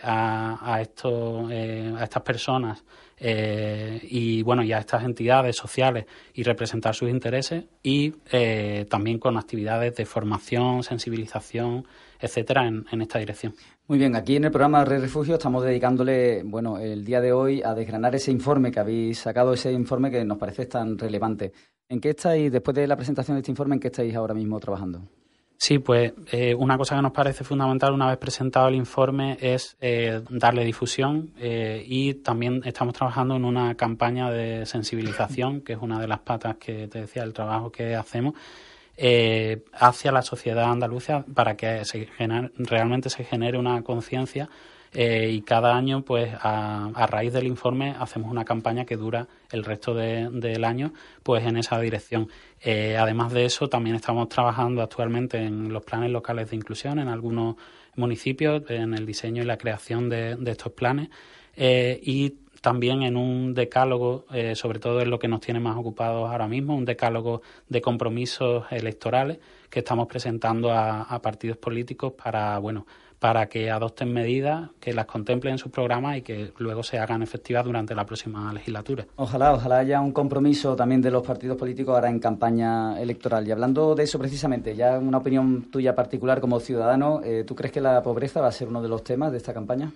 a, 0.03 0.73
a, 0.73 0.81
esto, 0.81 1.47
a 1.47 2.03
estas 2.03 2.23
personas 2.23 2.83
eh, 3.19 3.99
y 4.03 4.43
bueno, 4.43 4.63
ya 4.63 4.77
estas 4.77 5.03
entidades 5.03 5.55
sociales 5.55 6.05
y 6.33 6.43
representar 6.43 6.93
sus 6.93 7.09
intereses 7.09 7.65
y 7.81 8.13
eh, 8.31 8.85
también 8.89 9.19
con 9.19 9.37
actividades 9.37 9.95
de 9.95 10.05
formación, 10.05 10.83
sensibilización, 10.83 11.85
etcétera, 12.19 12.67
en, 12.67 13.01
esta 13.01 13.19
dirección. 13.19 13.53
Muy 13.87 13.97
bien, 13.97 14.15
aquí 14.15 14.35
en 14.35 14.45
el 14.45 14.51
programa 14.51 14.85
Red 14.85 15.01
Refugio 15.01 15.35
estamos 15.35 15.63
dedicándole, 15.63 16.43
bueno, 16.43 16.77
el 16.77 17.05
día 17.05 17.21
de 17.21 17.31
hoy 17.31 17.61
a 17.63 17.73
desgranar 17.73 18.15
ese 18.15 18.31
informe 18.31 18.71
que 18.71 18.79
habéis 18.79 19.19
sacado, 19.19 19.53
ese 19.53 19.71
informe 19.71 20.11
que 20.11 20.23
nos 20.23 20.37
parece 20.37 20.65
tan 20.65 20.97
relevante. 20.97 21.51
¿En 21.89 21.99
qué 22.01 22.09
estáis, 22.09 22.51
después 22.51 22.75
de 22.75 22.85
la 22.85 22.97
presentación 22.97 23.35
de 23.35 23.39
este 23.39 23.51
informe, 23.51 23.75
en 23.75 23.79
qué 23.79 23.87
estáis 23.87 24.13
ahora 24.15 24.33
mismo 24.33 24.59
trabajando? 24.59 25.07
Sí, 25.59 25.79
pues 25.79 26.13
eh, 26.31 26.53
una 26.53 26.77
cosa 26.77 26.95
que 26.95 27.01
nos 27.01 27.11
parece 27.11 27.43
fundamental 27.43 27.91
una 27.91 28.07
vez 28.07 28.17
presentado 28.17 28.67
el 28.67 28.75
informe 28.75 29.37
es 29.41 29.75
eh, 29.81 30.21
darle 30.29 30.63
difusión 30.63 31.33
eh, 31.39 31.83
y 31.85 32.13
también 32.13 32.61
estamos 32.63 32.93
trabajando 32.93 33.35
en 33.35 33.43
una 33.43 33.73
campaña 33.73 34.29
de 34.29 34.67
sensibilización, 34.67 35.61
que 35.61 35.73
es 35.73 35.79
una 35.81 35.99
de 35.99 36.07
las 36.07 36.19
patas 36.19 36.57
que 36.57 36.87
te 36.87 37.01
decía 37.01 37.23
el 37.23 37.33
trabajo 37.33 37.71
que 37.71 37.95
hacemos, 37.95 38.35
hacia 39.73 40.11
la 40.11 40.21
sociedad 40.23 40.71
andaluza 40.71 41.23
para 41.33 41.55
que 41.55 41.85
se 41.85 42.07
realmente 42.57 43.09
se 43.09 43.23
genere 43.23 43.57
una 43.57 43.83
conciencia 43.83 44.49
eh, 44.93 45.29
y 45.31 45.41
cada 45.41 45.75
año, 45.75 46.03
pues 46.03 46.33
a, 46.41 47.07
raíz 47.09 47.33
del 47.33 47.47
informe, 47.47 47.95
hacemos 47.99 48.31
una 48.31 48.45
campaña 48.45 48.85
que 48.85 48.97
dura 48.97 49.27
el 49.51 49.63
resto 49.63 49.93
del 49.93 50.63
año, 50.63 50.93
pues 51.23 51.45
en 51.45 51.57
esa 51.57 51.79
dirección. 51.79 52.29
Eh, 52.61 52.97
además 52.97 53.33
de 53.33 53.45
eso, 53.45 53.69
también 53.69 53.95
estamos 53.95 54.29
trabajando 54.29 54.81
actualmente 54.81 55.37
en 55.37 55.71
los 55.71 55.83
planes 55.83 56.11
locales 56.11 56.49
de 56.49 56.55
inclusión 56.55 56.99
en 56.99 57.07
algunos 57.07 57.55
municipios, 57.95 58.63
en 58.69 58.93
el 58.93 59.05
diseño 59.05 59.43
y 59.43 59.45
la 59.45 59.57
creación 59.57 60.09
de, 60.09 60.37
estos 60.45 60.71
planes 60.73 61.09
eh, 61.55 61.99
y 62.03 62.35
también 62.61 63.03
en 63.03 63.17
un 63.17 63.53
decálogo, 63.53 64.25
sobre 64.55 64.79
todo 64.79 64.99
en 65.01 65.11
lo 65.11 65.19
que 65.19 65.27
nos 65.27 65.41
tiene 65.41 65.59
más 65.59 65.77
ocupados 65.77 66.29
ahora 66.29 66.47
mismo, 66.47 66.75
un 66.75 66.85
decálogo 66.85 67.43
de 67.69 67.81
compromisos 67.81 68.65
electorales 68.71 69.37
que 69.69 69.79
estamos 69.79 70.07
presentando 70.07 70.71
a, 70.71 71.03
a 71.03 71.21
partidos 71.21 71.57
políticos 71.57 72.13
para, 72.13 72.57
bueno, 72.57 72.87
para 73.19 73.47
que 73.47 73.71
adopten 73.71 74.13
medidas, 74.13 74.69
que 74.79 74.93
las 74.93 75.05
contemplen 75.05 75.53
en 75.53 75.57
sus 75.57 75.71
programas 75.71 76.17
y 76.17 76.21
que 76.21 76.51
luego 76.57 76.83
se 76.83 76.99
hagan 76.99 77.23
efectivas 77.23 77.65
durante 77.65 77.95
la 77.95 78.05
próxima 78.05 78.53
legislatura. 78.53 79.05
Ojalá, 79.15 79.53
ojalá 79.53 79.79
haya 79.79 79.99
un 80.01 80.11
compromiso 80.11 80.75
también 80.75 81.01
de 81.01 81.09
los 81.09 81.25
partidos 81.25 81.57
políticos 81.57 81.95
ahora 81.95 82.09
en 82.09 82.19
campaña 82.19 83.01
electoral. 83.01 83.47
Y 83.47 83.51
hablando 83.51 83.95
de 83.95 84.03
eso 84.03 84.19
precisamente, 84.19 84.75
ya 84.75 84.99
una 84.99 85.17
opinión 85.17 85.71
tuya 85.71 85.95
particular 85.95 86.39
como 86.39 86.59
ciudadano, 86.59 87.21
eh, 87.23 87.43
¿tú 87.45 87.55
crees 87.55 87.71
que 87.71 87.81
la 87.81 88.03
pobreza 88.03 88.41
va 88.41 88.47
a 88.47 88.51
ser 88.51 88.67
uno 88.67 88.81
de 88.81 88.89
los 88.89 89.03
temas 89.03 89.31
de 89.31 89.37
esta 89.37 89.53
campaña? 89.53 89.91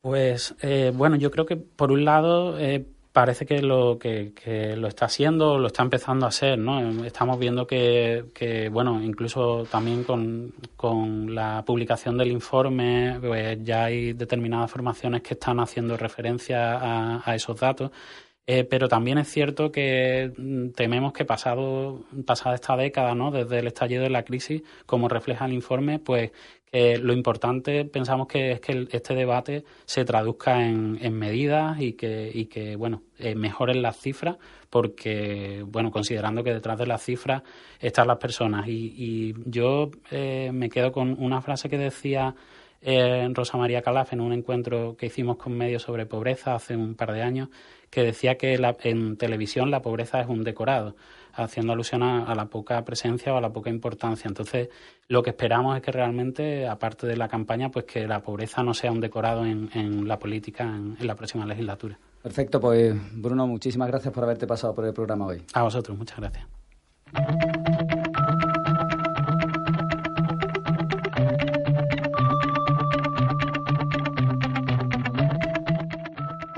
Pues 0.00 0.54
eh, 0.62 0.92
bueno, 0.94 1.16
yo 1.16 1.30
creo 1.30 1.44
que 1.44 1.56
por 1.56 1.92
un 1.92 2.04
lado 2.04 2.58
eh, 2.58 2.86
parece 3.18 3.46
que 3.46 3.60
lo 3.60 3.98
que, 3.98 4.32
lo 4.76 4.86
está 4.86 5.06
haciendo, 5.06 5.58
lo 5.58 5.66
está 5.66 5.82
empezando 5.82 6.24
a 6.24 6.28
hacer, 6.28 6.56
¿no? 6.56 7.04
Estamos 7.04 7.36
viendo 7.36 7.66
que, 7.66 8.70
bueno, 8.70 9.02
incluso 9.02 9.66
también 9.68 10.04
con, 10.04 10.54
con, 10.76 11.34
la 11.34 11.64
publicación 11.66 12.16
del 12.16 12.30
informe, 12.30 13.18
pues 13.20 13.58
ya 13.64 13.86
hay 13.86 14.12
determinadas 14.12 14.70
formaciones 14.70 15.22
que 15.22 15.34
están 15.34 15.58
haciendo 15.58 15.96
referencia 15.96 17.18
a 17.28 17.34
esos 17.34 17.58
datos. 17.58 17.90
Eh, 18.50 18.64
pero 18.64 18.88
también 18.88 19.18
es 19.18 19.28
cierto 19.28 19.70
que 19.70 20.32
mm, 20.34 20.70
tememos 20.70 21.12
que 21.12 21.26
pasado, 21.26 22.06
pasada 22.24 22.54
esta 22.54 22.78
década, 22.78 23.14
¿no? 23.14 23.30
desde 23.30 23.58
el 23.58 23.66
estallido 23.66 24.04
de 24.04 24.08
la 24.08 24.24
crisis, 24.24 24.62
como 24.86 25.06
refleja 25.10 25.44
el 25.44 25.52
informe, 25.52 25.98
pues 25.98 26.32
que 26.72 26.96
lo 26.96 27.12
importante 27.12 27.84
pensamos 27.84 28.26
que 28.26 28.52
es 28.52 28.60
que 28.60 28.88
este 28.90 29.14
debate 29.14 29.64
se 29.84 30.06
traduzca 30.06 30.66
en, 30.66 31.12
medidas 31.12 31.78
y 31.80 31.92
que, 31.92 32.30
y 32.32 32.46
que 32.46 32.76
bueno, 32.76 33.02
eh, 33.18 33.34
mejoren 33.34 33.82
las 33.82 33.98
cifras, 33.98 34.36
porque, 34.70 35.62
bueno, 35.66 35.90
considerando 35.90 36.42
que 36.42 36.54
detrás 36.54 36.78
de 36.78 36.86
las 36.86 37.02
cifras 37.02 37.42
están 37.80 38.06
las 38.06 38.18
personas. 38.18 38.66
Y, 38.66 39.34
yo 39.44 39.90
eh, 40.10 40.50
me 40.54 40.70
quedo 40.70 40.90
con 40.90 41.16
una 41.22 41.42
frase 41.42 41.68
que 41.68 41.78
decía 41.78 42.34
eh, 42.80 43.28
Rosa 43.32 43.56
María 43.58 43.82
Calaf 43.82 44.12
en 44.12 44.20
un 44.20 44.32
encuentro 44.32 44.96
que 44.96 45.06
hicimos 45.06 45.36
con 45.36 45.56
medios 45.56 45.82
sobre 45.82 46.06
pobreza 46.06 46.54
hace 46.54 46.76
un 46.76 46.94
par 46.94 47.12
de 47.12 47.22
años, 47.22 47.48
que 47.90 48.02
decía 48.02 48.36
que 48.36 48.58
en 48.82 49.16
televisión 49.16 49.70
la 49.70 49.82
pobreza 49.82 50.20
es 50.20 50.28
un 50.28 50.44
decorado 50.44 50.94
haciendo 51.32 51.72
alusión 51.72 52.02
a, 52.02 52.34
la 52.34 52.46
poca 52.46 52.84
presencia 52.84 53.32
o 53.32 53.36
a 53.36 53.40
la 53.40 53.52
poca 53.52 53.70
importancia. 53.70 54.28
Entonces, 54.28 54.68
lo 55.06 55.22
que 55.22 55.30
esperamos 55.30 55.76
es 55.76 55.82
que 55.82 55.92
realmente, 55.92 56.66
aparte 56.66 57.06
de 57.06 57.16
la 57.16 57.28
campaña, 57.28 57.70
pues 57.70 57.84
que 57.84 58.06
la 58.06 58.20
pobreza 58.20 58.62
no 58.62 58.74
sea 58.74 58.90
un 58.90 59.00
decorado 59.00 59.46
en, 59.46 60.08
la 60.08 60.18
política 60.18 60.64
en, 60.64 60.96
en 60.98 61.06
la 61.06 61.14
próxima 61.14 61.46
legislatura. 61.46 61.98
Perfecto, 62.22 62.60
pues 62.60 62.94
Bruno, 63.12 63.46
muchísimas 63.46 63.88
gracias 63.88 64.12
por 64.12 64.24
haberte 64.24 64.46
pasado 64.46 64.74
por 64.74 64.84
el 64.84 64.92
programa 64.92 65.26
hoy. 65.26 65.42
A 65.54 65.62
vosotros, 65.62 65.96
muchas 65.96 66.18
gracias. 66.18 66.46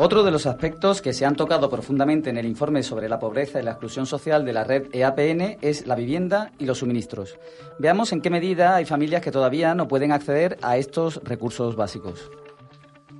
Otro 0.02 0.22
de 0.22 0.30
los 0.30 0.46
aspectos 0.46 1.02
que 1.02 1.12
se 1.12 1.26
han 1.26 1.36
tocado 1.36 1.68
profundamente 1.68 2.30
en 2.30 2.38
el 2.38 2.46
informe 2.46 2.82
sobre 2.82 3.06
la 3.06 3.18
pobreza 3.18 3.60
y 3.60 3.62
la 3.62 3.72
exclusión 3.72 4.06
social 4.06 4.46
de 4.46 4.54
la 4.54 4.64
red 4.64 4.86
EAPN 4.94 5.58
es 5.60 5.86
la 5.86 5.94
vivienda 5.94 6.52
y 6.58 6.64
los 6.64 6.78
suministros. 6.78 7.38
Veamos 7.78 8.10
en 8.14 8.22
qué 8.22 8.30
medida 8.30 8.76
hay 8.76 8.86
familias 8.86 9.20
que 9.20 9.30
todavía 9.30 9.74
no 9.74 9.88
pueden 9.88 10.10
acceder 10.10 10.56
a 10.62 10.78
estos 10.78 11.20
recursos 11.22 11.76
básicos. 11.76 12.30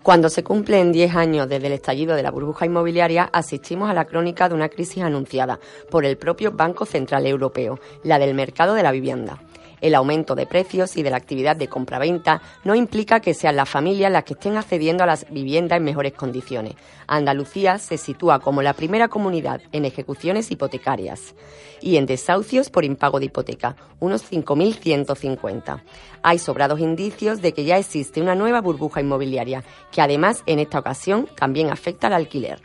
Cuando 0.03 0.31
se 0.31 0.43
cumplen 0.43 0.91
10 0.91 1.17
años 1.17 1.51
desde 1.51 1.67
el 1.67 1.75
estallido 1.75 2.17
de 2.17 2.23
la 2.23 2.31
burbuja 2.31 2.65
inmobiliaria, 2.65 3.29
asistimos 3.31 3.91
a 3.91 3.95
la 3.95 4.07
crónica 4.07 4.49
de 4.49 4.55
una 4.55 4.71
crisis 4.71 5.03
anunciada 5.03 5.61
por 5.91 6.07
el 6.07 6.17
propio 6.17 6.51
Banco 6.51 6.87
Central 6.87 7.27
Europeo, 7.27 7.79
la 8.05 8.19
del 8.19 8.33
mercado 8.33 8.73
de 8.73 8.83
la 8.83 8.93
vivienda. 8.93 9.39
El 9.81 9.95
aumento 9.95 10.35
de 10.35 10.47
precios 10.47 10.97
y 10.97 11.03
de 11.03 11.11
la 11.11 11.17
actividad 11.17 11.57
de 11.57 11.69
compraventa 11.69 12.43
no 12.65 12.75
implica 12.75 13.21
que 13.21 13.35
sean 13.35 13.57
las 13.57 13.69
familias 13.69 14.13
las 14.13 14.25
que 14.25 14.35
estén 14.35 14.57
accediendo 14.57 15.05
a 15.05 15.07
las 15.07 15.27
viviendas 15.31 15.79
en 15.79 15.85
mejores 15.85 16.13
condiciones. 16.13 16.75
Andalucía 17.07 17.79
se 17.79 17.97
sitúa 17.97 18.41
como 18.41 18.63
la 18.63 18.75
primera 18.75 19.09
comunidad 19.09 19.61
en 19.73 19.85
ejecuciones 19.85 20.51
hipotecarias 20.51 21.35
y 21.81 21.97
en 21.97 22.07
desahucios 22.07 22.71
por 22.71 22.85
impago 22.85 23.19
de 23.19 23.27
hipoteca, 23.27 23.77
unos 23.99 24.31
5.150. 24.31 25.83
Hay 26.23 26.39
sobrados 26.39 26.81
indicios 26.81 27.41
de 27.41 27.53
que 27.53 27.65
ya 27.65 27.79
existe 27.79 28.21
una 28.21 28.35
nueva 28.35 28.61
burbuja 28.61 29.01
inmobiliaria 29.01 29.65
que 29.91 30.03
además 30.03 30.43
en 30.47 30.59
esta 30.59 30.79
ocasión 30.79 31.29
también 31.37 31.71
afecta 31.71 32.09
al 32.09 32.15
alquiler. 32.15 32.61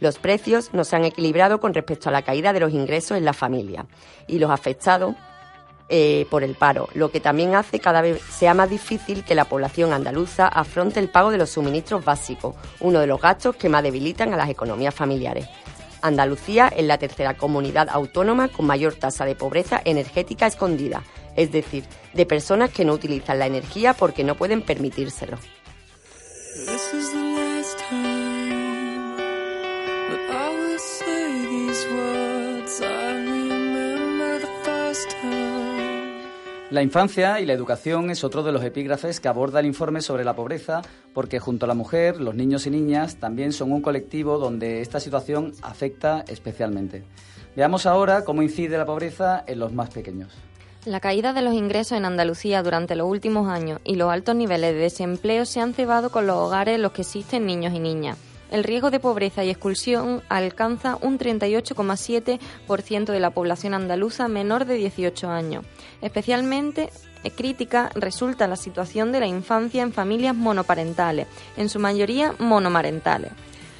Los 0.00 0.18
precios 0.18 0.70
no 0.72 0.84
se 0.84 0.96
han 0.96 1.04
equilibrado 1.04 1.60
con 1.60 1.74
respecto 1.74 2.08
a 2.08 2.12
la 2.12 2.22
caída 2.22 2.52
de 2.52 2.60
los 2.60 2.72
ingresos 2.72 3.18
en 3.18 3.24
la 3.24 3.32
familia 3.32 3.86
y 4.28 4.38
los 4.38 4.50
afectados 4.50 5.16
eh, 5.88 6.26
por 6.30 6.44
el 6.44 6.54
paro, 6.54 6.88
lo 6.94 7.10
que 7.10 7.20
también 7.20 7.54
hace 7.54 7.80
cada 7.80 8.02
vez 8.02 8.20
sea 8.22 8.52
más 8.52 8.68
difícil 8.68 9.24
que 9.24 9.34
la 9.34 9.46
población 9.46 9.92
andaluza 9.92 10.46
afronte 10.46 11.00
el 11.00 11.08
pago 11.08 11.30
de 11.30 11.38
los 11.38 11.50
suministros 11.50 12.04
básicos, 12.04 12.56
uno 12.80 13.00
de 13.00 13.06
los 13.06 13.20
gastos 13.20 13.56
que 13.56 13.70
más 13.70 13.82
debilitan 13.82 14.34
a 14.34 14.36
las 14.36 14.50
economías 14.50 14.94
familiares. 14.94 15.46
Andalucía 16.02 16.68
es 16.68 16.84
la 16.84 16.98
tercera 16.98 17.36
comunidad 17.36 17.88
autónoma 17.90 18.48
con 18.48 18.66
mayor 18.66 18.94
tasa 18.94 19.24
de 19.24 19.34
pobreza 19.34 19.80
energética 19.84 20.46
escondida, 20.46 21.02
es 21.36 21.52
decir, 21.52 21.84
de 22.12 22.26
personas 22.26 22.70
que 22.70 22.84
no 22.84 22.92
utilizan 22.92 23.38
la 23.38 23.46
energía 23.46 23.94
porque 23.94 24.24
no 24.24 24.34
pueden 24.34 24.62
permitírselo. 24.62 25.38
La 36.70 36.82
infancia 36.82 37.40
y 37.40 37.46
la 37.46 37.54
educación 37.54 38.10
es 38.10 38.24
otro 38.24 38.42
de 38.42 38.52
los 38.52 38.62
epígrafes 38.62 39.20
que 39.20 39.28
aborda 39.28 39.60
el 39.60 39.64
informe 39.64 40.02
sobre 40.02 40.22
la 40.22 40.36
pobreza, 40.36 40.82
porque 41.14 41.40
junto 41.40 41.64
a 41.64 41.66
la 41.66 41.72
mujer, 41.72 42.20
los 42.20 42.34
niños 42.34 42.66
y 42.66 42.70
niñas 42.70 43.16
también 43.16 43.54
son 43.54 43.72
un 43.72 43.80
colectivo 43.80 44.36
donde 44.36 44.82
esta 44.82 45.00
situación 45.00 45.54
afecta 45.62 46.26
especialmente. 46.28 47.04
Veamos 47.56 47.86
ahora 47.86 48.22
cómo 48.22 48.42
incide 48.42 48.76
la 48.76 48.84
pobreza 48.84 49.44
en 49.46 49.60
los 49.60 49.72
más 49.72 49.88
pequeños. 49.88 50.30
La 50.84 51.00
caída 51.00 51.32
de 51.32 51.40
los 51.40 51.54
ingresos 51.54 51.96
en 51.96 52.04
Andalucía 52.04 52.62
durante 52.62 52.96
los 52.96 53.08
últimos 53.08 53.48
años 53.48 53.80
y 53.82 53.94
los 53.94 54.12
altos 54.12 54.36
niveles 54.36 54.74
de 54.74 54.80
desempleo 54.80 55.46
se 55.46 55.60
han 55.60 55.72
cebado 55.72 56.10
con 56.10 56.26
los 56.26 56.36
hogares 56.36 56.74
en 56.74 56.82
los 56.82 56.92
que 56.92 57.00
existen 57.00 57.46
niños 57.46 57.72
y 57.72 57.80
niñas 57.80 58.18
el 58.50 58.64
riesgo 58.64 58.90
de 58.90 59.00
pobreza 59.00 59.44
y 59.44 59.50
exclusión 59.50 60.22
alcanza 60.28 60.98
un 61.00 61.18
38,7% 61.18 63.04
de 63.04 63.20
la 63.20 63.30
población 63.30 63.74
andaluza 63.74 64.28
menor 64.28 64.64
de 64.64 64.74
18 64.74 65.28
años. 65.28 65.64
Especialmente 66.00 66.90
eh, 67.24 67.30
crítica 67.30 67.90
resulta 67.94 68.46
la 68.46 68.56
situación 68.56 69.12
de 69.12 69.20
la 69.20 69.26
infancia 69.26 69.82
en 69.82 69.92
familias 69.92 70.34
monoparentales, 70.34 71.26
en 71.56 71.68
su 71.68 71.78
mayoría 71.78 72.34
monomarentales. 72.38 73.32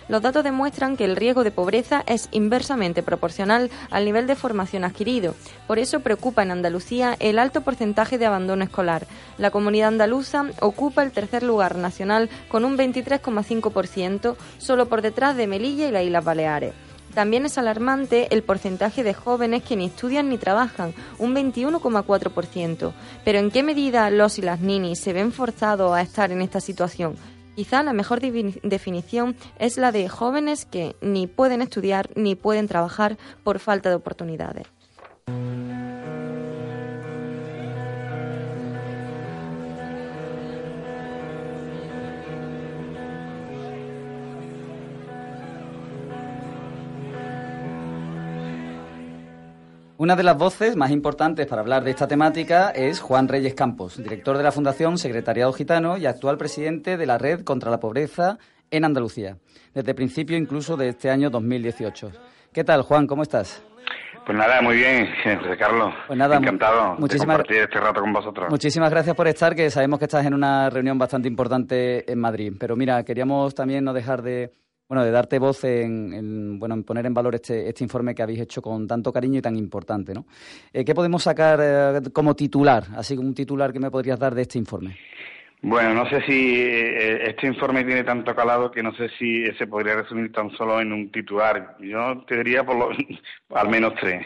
Los 0.08 0.22
datos 0.22 0.42
demuestran 0.42 0.96
que 0.96 1.04
el 1.04 1.16
riesgo 1.16 1.44
de 1.44 1.50
pobreza 1.50 2.02
es 2.06 2.28
inversamente 2.32 3.02
proporcional 3.02 3.70
al 3.90 4.04
nivel 4.04 4.26
de 4.26 4.36
formación 4.36 4.84
adquirido. 4.84 5.34
Por 5.66 5.78
eso 5.78 6.00
preocupa 6.00 6.42
en 6.42 6.50
Andalucía 6.50 7.16
el 7.20 7.38
alto 7.38 7.60
porcentaje 7.60 8.16
de 8.16 8.26
abandono 8.26 8.64
escolar. 8.64 9.06
La 9.36 9.50
comunidad 9.50 9.88
andaluza 9.88 10.46
ocupa 10.60 11.02
el 11.02 11.12
tercer 11.12 11.42
lugar 11.42 11.76
nacional 11.76 12.30
con 12.48 12.64
un 12.64 12.78
23,5%, 12.78 14.36
solo 14.56 14.88
por 14.88 15.02
detrás 15.02 15.36
de 15.36 15.46
Melilla 15.46 15.88
y 15.88 15.92
las 15.92 16.04
Islas 16.04 16.24
Baleares. 16.24 16.72
También 17.14 17.46
es 17.46 17.58
alarmante 17.58 18.28
el 18.30 18.42
porcentaje 18.42 19.02
de 19.02 19.14
jóvenes 19.14 19.62
que 19.62 19.76
ni 19.76 19.86
estudian 19.86 20.28
ni 20.28 20.38
trabajan, 20.38 20.94
un 21.18 21.34
21,4%. 21.34 22.92
Pero 23.24 23.38
¿en 23.38 23.50
qué 23.50 23.62
medida 23.62 24.10
los 24.10 24.38
y 24.38 24.42
las 24.42 24.60
ninis 24.60 25.00
se 25.00 25.12
ven 25.12 25.32
forzados 25.32 25.92
a 25.92 26.00
estar 26.00 26.30
en 26.30 26.42
esta 26.42 26.60
situación? 26.60 27.16
Quizá 27.58 27.82
la 27.82 27.92
mejor 27.92 28.20
definición 28.20 29.34
es 29.58 29.78
la 29.78 29.90
de 29.90 30.08
jóvenes 30.08 30.64
que 30.64 30.94
ni 31.00 31.26
pueden 31.26 31.60
estudiar 31.60 32.08
ni 32.14 32.36
pueden 32.36 32.68
trabajar 32.68 33.18
por 33.42 33.58
falta 33.58 33.88
de 33.88 33.96
oportunidades. 33.96 34.68
Una 50.00 50.14
de 50.14 50.22
las 50.22 50.38
voces 50.38 50.76
más 50.76 50.92
importantes 50.92 51.48
para 51.48 51.60
hablar 51.60 51.82
de 51.82 51.90
esta 51.90 52.06
temática 52.06 52.70
es 52.70 53.00
Juan 53.00 53.26
Reyes 53.26 53.54
Campos, 53.54 54.00
director 54.00 54.36
de 54.36 54.44
la 54.44 54.52
Fundación 54.52 54.96
Secretariado 54.96 55.52
Gitano 55.52 55.96
y 55.96 56.06
actual 56.06 56.38
presidente 56.38 56.96
de 56.96 57.04
la 57.04 57.18
Red 57.18 57.42
contra 57.42 57.68
la 57.68 57.80
Pobreza 57.80 58.38
en 58.70 58.84
Andalucía, 58.84 59.38
desde 59.74 59.94
principio 59.94 60.36
incluso 60.36 60.76
de 60.76 60.90
este 60.90 61.10
año 61.10 61.30
2018. 61.30 62.12
¿Qué 62.52 62.62
tal, 62.62 62.82
Juan? 62.82 63.08
¿Cómo 63.08 63.24
estás? 63.24 63.60
Pues 64.24 64.38
nada, 64.38 64.62
muy 64.62 64.76
bien, 64.76 65.08
José 65.24 65.56
Carlos. 65.58 65.92
Pues 66.06 66.16
nada, 66.16 66.36
Encantado 66.36 66.94
muchísimas, 66.96 67.38
de 67.38 67.42
compartir 67.42 67.62
este 67.62 67.80
rato 67.80 68.00
con 68.00 68.12
vosotros. 68.12 68.50
Muchísimas 68.50 68.90
gracias 68.90 69.16
por 69.16 69.26
estar, 69.26 69.56
que 69.56 69.68
sabemos 69.68 69.98
que 69.98 70.04
estás 70.04 70.24
en 70.24 70.34
una 70.34 70.70
reunión 70.70 70.96
bastante 70.96 71.26
importante 71.26 72.08
en 72.08 72.20
Madrid. 72.20 72.52
Pero 72.56 72.76
mira, 72.76 73.02
queríamos 73.02 73.52
también 73.52 73.82
no 73.82 73.92
dejar 73.92 74.22
de 74.22 74.52
bueno, 74.88 75.04
de 75.04 75.10
darte 75.10 75.38
voz 75.38 75.64
en, 75.64 76.58
bueno, 76.58 76.74
en 76.74 76.82
poner 76.82 77.04
en 77.04 77.14
valor 77.14 77.34
este, 77.34 77.68
este 77.68 77.84
informe 77.84 78.14
que 78.14 78.22
habéis 78.22 78.40
hecho 78.40 78.62
con 78.62 78.86
tanto 78.88 79.12
cariño 79.12 79.38
y 79.38 79.42
tan 79.42 79.56
importante, 79.56 80.14
¿no? 80.14 80.24
Eh, 80.72 80.84
¿Qué 80.84 80.94
podemos 80.94 81.22
sacar 81.22 81.60
eh, 81.62 82.00
como 82.12 82.34
titular, 82.34 82.84
así 82.96 83.14
como 83.14 83.28
un 83.28 83.34
titular 83.34 83.72
que 83.72 83.80
me 83.80 83.90
podrías 83.90 84.18
dar 84.18 84.34
de 84.34 84.42
este 84.42 84.58
informe? 84.58 84.96
Bueno, 85.60 85.92
no 85.92 86.08
sé 86.08 86.22
si 86.22 86.54
eh, 86.56 87.28
este 87.28 87.48
informe 87.48 87.84
tiene 87.84 88.04
tanto 88.04 88.34
calado 88.34 88.70
que 88.70 88.82
no 88.82 88.94
sé 88.94 89.10
si 89.18 89.44
se 89.58 89.66
podría 89.66 89.96
resumir 89.96 90.32
tan 90.32 90.50
solo 90.52 90.80
en 90.80 90.92
un 90.92 91.10
titular. 91.10 91.76
Yo 91.80 92.24
te 92.26 92.36
diría 92.36 92.64
por 92.64 92.76
lo, 92.76 92.90
al 93.54 93.68
menos 93.68 93.94
tres. 94.00 94.24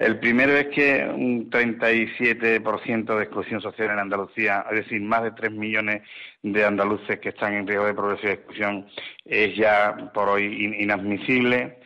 El 0.00 0.18
primero 0.18 0.56
es 0.56 0.68
que 0.68 1.06
un 1.14 1.50
37% 1.50 3.16
de 3.16 3.22
exclusión 3.22 3.60
social 3.60 3.90
en 3.90 3.98
Andalucía, 3.98 4.64
es 4.70 4.76
decir, 4.78 5.02
más 5.02 5.22
de 5.22 5.32
3 5.32 5.52
millones 5.52 6.00
de 6.42 6.64
andaluces 6.64 7.20
que 7.20 7.28
están 7.28 7.52
en 7.52 7.66
riesgo 7.66 7.84
de 7.84 7.92
progresiva 7.92 8.32
exclusión, 8.32 8.86
es 9.26 9.54
ya 9.54 10.10
por 10.14 10.30
hoy 10.30 10.74
inadmisible. 10.78 11.80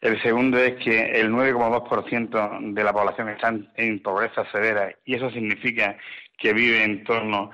El 0.00 0.20
segundo 0.22 0.58
es 0.58 0.74
que 0.82 1.12
el 1.20 1.30
9,2% 1.30 2.74
de 2.74 2.82
la 2.82 2.92
población 2.92 3.28
está 3.28 3.54
en 3.76 4.02
pobreza 4.02 4.44
severa 4.50 4.92
y 5.04 5.14
eso 5.14 5.30
significa 5.30 5.96
que 6.38 6.52
vive 6.52 6.82
en 6.82 7.04
torno, 7.04 7.52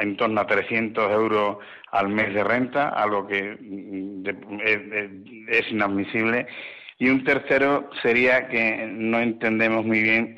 en 0.00 0.16
torno 0.16 0.40
a 0.40 0.46
300 0.46 1.12
euros 1.12 1.58
al 1.92 2.08
mes 2.08 2.32
de 2.32 2.44
renta, 2.44 2.88
algo 2.88 3.26
que 3.26 3.58
mm, 3.60 4.24
es 5.50 5.70
inadmisible. 5.70 6.46
Y 6.98 7.08
un 7.08 7.22
tercero 7.24 7.90
sería 8.02 8.48
que 8.48 8.88
no 8.90 9.20
entendemos 9.20 9.84
muy 9.84 10.02
bien 10.02 10.36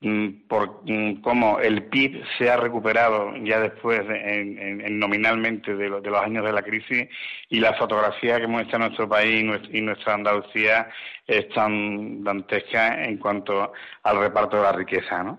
mm, 0.00 0.46
por 0.48 0.82
mm, 0.84 1.22
cómo 1.22 1.60
el 1.60 1.84
PIB 1.84 2.22
se 2.36 2.50
ha 2.50 2.58
recuperado 2.58 3.34
ya 3.38 3.60
después 3.60 4.02
en, 4.08 4.98
nominalmente 4.98 5.74
de, 5.74 5.88
los 5.88 6.22
años 6.22 6.44
de 6.44 6.52
la 6.52 6.62
crisis 6.62 7.08
y 7.48 7.58
la 7.58 7.74
fotografía 7.74 8.38
que 8.38 8.46
muestra 8.46 8.78
nuestro 8.78 9.08
país 9.08 9.44
y 9.72 9.80
nuestra 9.80 10.14
Andalucía 10.14 10.90
es 11.26 11.48
tan 11.50 12.22
dantesca 12.22 13.02
en 13.02 13.16
cuanto 13.16 13.72
al 14.02 14.18
reparto 14.18 14.58
de 14.58 14.62
la 14.62 14.72
riqueza, 14.72 15.22
¿no? 15.22 15.38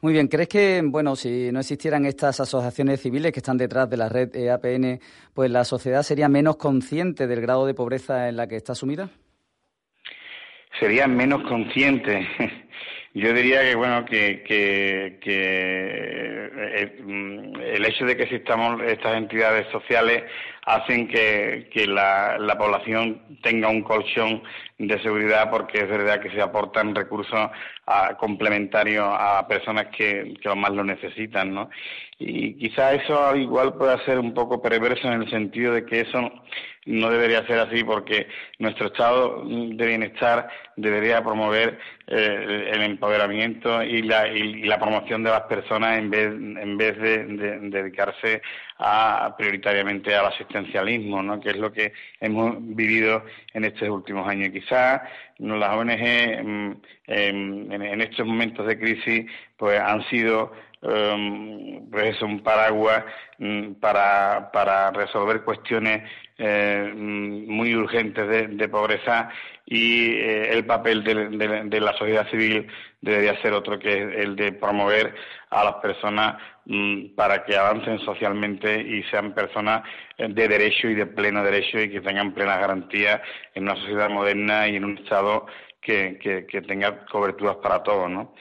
Muy 0.00 0.12
bien, 0.14 0.26
¿crees 0.26 0.48
que, 0.48 0.82
bueno, 0.84 1.14
si 1.14 1.52
no 1.52 1.60
existieran 1.60 2.04
estas 2.06 2.40
asociaciones 2.40 3.00
civiles 3.00 3.30
que 3.30 3.38
están 3.38 3.56
detrás 3.56 3.88
de 3.88 3.96
la 3.96 4.08
red 4.08 4.34
EAPN, 4.34 5.00
pues 5.32 5.48
la 5.48 5.62
sociedad 5.64 6.02
sería 6.02 6.28
menos 6.28 6.56
consciente 6.56 7.28
del 7.28 7.40
grado 7.40 7.66
de 7.66 7.74
pobreza 7.74 8.28
en 8.28 8.36
la 8.36 8.48
que 8.48 8.56
está 8.56 8.74
sumida? 8.74 9.10
Serían 10.78 11.16
menos 11.16 11.42
conscientes. 11.42 12.26
Yo 13.14 13.34
diría 13.34 13.60
que 13.62 13.74
bueno 13.74 14.06
que, 14.06 14.42
que, 14.46 15.18
eh, 15.24 17.02
mm, 17.04 17.60
el 17.60 17.84
hecho 17.84 18.06
de 18.06 18.16
que 18.16 18.22
existamos 18.22 18.80
estas 18.82 19.16
entidades 19.16 19.66
sociales 19.70 20.22
hacen 20.64 21.08
que, 21.08 21.68
la, 21.88 22.56
población 22.58 23.20
tenga 23.42 23.68
un 23.68 23.82
colchón 23.82 24.42
de 24.78 25.00
seguridad 25.02 25.50
porque 25.50 25.80
es 25.80 25.88
verdad 25.88 26.20
que 26.20 26.30
se 26.30 26.40
aportan 26.40 26.94
recursos 26.94 27.50
complementarios 28.18 29.06
a 29.08 29.46
personas 29.48 29.88
que, 29.88 30.34
que 30.40 30.54
más 30.54 30.70
lo 30.70 30.84
necesitan, 30.84 31.52
¿no? 31.52 31.70
Y 32.18 32.54
quizá 32.54 32.92
eso 32.94 33.34
igual 33.36 33.74
pueda 33.74 34.04
ser 34.04 34.18
un 34.18 34.32
poco 34.32 34.62
perverso 34.62 35.08
en 35.08 35.22
el 35.22 35.30
sentido 35.30 35.74
de 35.74 35.84
que 35.84 36.00
eso 36.00 36.30
no 36.86 37.10
debería 37.10 37.46
ser 37.46 37.60
así 37.60 37.84
porque 37.84 38.26
nuestro 38.58 38.88
estado 38.88 39.44
de 39.44 39.86
bienestar 39.86 40.48
debería 40.76 41.22
promover 41.22 41.78
eh, 42.08 42.70
el 42.72 42.82
empoderamiento 42.82 43.82
y 43.82 44.02
la, 44.02 44.26
y, 44.28 44.64
la 44.64 44.78
promoción 44.78 45.22
de 45.22 45.30
las 45.30 45.42
personas 45.42 45.98
en 45.98 46.10
vez, 46.10 46.26
en 46.26 46.76
vez 46.76 46.98
de, 46.98 47.24
dedicarse 47.70 48.42
a, 48.82 49.34
prioritariamente 49.36 50.14
al 50.14 50.26
asistencialismo, 50.26 51.22
¿no? 51.22 51.40
que 51.40 51.50
es 51.50 51.56
lo 51.56 51.72
que 51.72 51.92
hemos 52.20 52.56
vivido 52.58 53.24
en 53.54 53.64
estos 53.64 53.88
últimos 53.88 54.28
años. 54.28 54.50
Quizás 54.50 55.02
las 55.38 55.76
ONG 55.76 56.44
mm, 56.44 56.72
en, 57.06 58.00
estos 58.00 58.26
momentos 58.26 58.66
de 58.66 58.78
crisis 58.78 59.26
pues 59.56 59.80
han 59.80 60.02
sido 60.08 60.52
um, 60.82 61.88
pues 61.90 62.20
un 62.22 62.42
paraguas 62.42 63.04
mm, 63.38 63.74
para, 63.74 64.50
para 64.52 64.90
resolver 64.90 65.42
cuestiones 65.42 66.02
eh, 66.38 66.92
muy 66.94 67.74
urgentes 67.76 68.56
de, 68.56 68.68
pobreza 68.68 69.28
y 69.64 70.14
eh, 70.14 70.52
el 70.52 70.64
papel 70.64 71.04
de, 71.04 71.80
la 71.80 71.92
sociedad 71.96 72.28
civil 72.30 72.66
debería 73.02 73.40
ser 73.42 73.52
otro 73.52 73.78
que 73.78 73.92
es 73.92 74.24
el 74.24 74.36
de 74.36 74.52
promover 74.52 75.14
a 75.50 75.64
las 75.64 75.74
personas 75.74 76.36
mm, 76.64 77.14
para 77.14 77.44
que 77.44 77.56
avancen 77.56 77.98
socialmente 77.98 78.80
y 78.80 79.02
sean 79.10 79.34
personas 79.34 79.82
de 80.16 80.48
derecho 80.48 80.88
y 80.88 80.94
de 80.94 81.06
pleno 81.06 81.42
derecho 81.42 81.80
y 81.80 81.90
que 81.90 82.00
tengan 82.00 82.32
plena 82.32 82.56
garantía 82.56 83.20
en 83.54 83.64
una 83.64 83.76
sociedad 83.76 84.08
moderna 84.08 84.68
y 84.68 84.76
en 84.76 84.84
un 84.84 84.98
Estado 84.98 85.46
que, 85.82 86.46
que, 86.48 86.62
tenga 86.62 87.04
coberturas 87.06 87.56
para 87.56 87.82
todos, 87.82 88.08
¿no? 88.08 88.34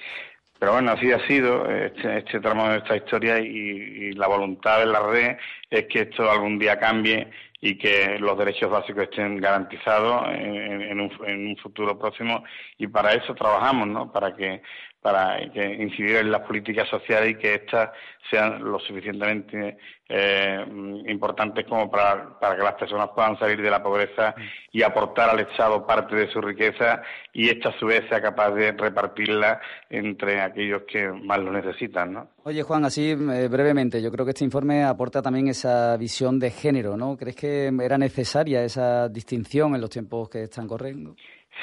Pero 0.60 0.74
bueno, 0.74 0.92
así 0.92 1.12
ha 1.12 1.26
sido 1.28 1.68
este, 1.68 2.20
este 2.20 2.40
tramo 2.40 2.66
de 2.66 2.76
nuestra 2.76 2.98
historia 2.98 3.40
y, 3.40 4.12
la 4.14 4.28
voluntad 4.28 4.80
de 4.80 4.86
la 4.86 5.00
red 5.00 5.38
es 5.72 5.88
que 5.88 6.02
esto 6.02 6.30
algún 6.30 6.60
día 6.60 6.78
cambie 6.78 7.28
y 7.62 7.78
que 7.78 8.18
los 8.20 8.38
derechos 8.38 8.72
básicos 8.72 9.04
estén 9.04 9.38
garantizados 9.38 10.24
en, 10.34 11.00
un, 11.00 11.12
en, 11.28 11.48
un, 11.50 11.58
futuro 11.58 11.98
próximo 11.98 12.44
y 12.80 12.88
para 12.88 13.14
eso 13.14 13.36
trabajamos, 13.36 13.88
¿no? 13.88 14.12
Para 14.12 14.36
que 14.36 14.64
para 15.02 15.42
incidir 15.42 16.18
en 16.18 16.32
las 16.32 16.42
políticas 16.42 16.88
sociales 16.88 17.32
y 17.32 17.36
que 17.36 17.56
éstas 17.56 17.90
sean 18.30 18.64
lo 18.64 18.80
suficientemente 18.80 19.78
eh, 20.08 20.66
importantes 21.08 21.66
como 21.66 21.90
para, 21.90 22.38
para, 22.40 22.56
que 22.56 22.64
las 22.64 22.76
personas 22.76 23.10
puedan 23.16 23.38
salir 23.40 23.62
de 23.62 23.70
la 23.70 23.82
pobreza 23.82 24.36
y 24.72 24.84
aportar 24.84 25.30
al 25.30 25.40
Estado 25.40 25.86
parte 25.88 26.16
de 26.16 26.32
su 26.32 26.40
riqueza 26.40 27.02
y 27.34 27.50
esta 27.50 27.70
a 27.70 27.80
su 27.80 27.88
vez 27.88 28.04
sea 28.10 28.22
capaz 28.22 28.52
de 28.52 28.74
repartirla 28.74 29.60
entre 29.90 30.42
aquellos 30.42 30.84
que 30.84 31.08
más 31.08 31.40
lo 31.40 31.52
necesitan. 31.52 32.14
¿no? 32.14 32.28
Oye, 32.44 32.62
Juan, 32.62 32.86
así 32.86 33.12
eh, 33.12 33.48
brevemente, 33.48 34.02
yo 34.02 34.12
creo 34.12 34.26
que 34.26 34.32
este 34.32 34.46
informe 34.46 34.84
aporta 34.84 35.22
también 35.22 35.48
esa 35.48 35.98
visión 35.98 36.40
de 36.40 36.52
género, 36.52 36.96
¿no? 36.96 37.18
¿Crees 37.18 37.36
que 37.36 37.72
era 37.82 37.98
necesaria 37.98 38.64
esa 38.64 39.10
distinción 39.10 39.76
en 39.76 39.82
los 39.82 39.90
tiempos 39.90 40.30
que 40.30 40.44
están 40.44 40.68
corriendo? 40.68 41.16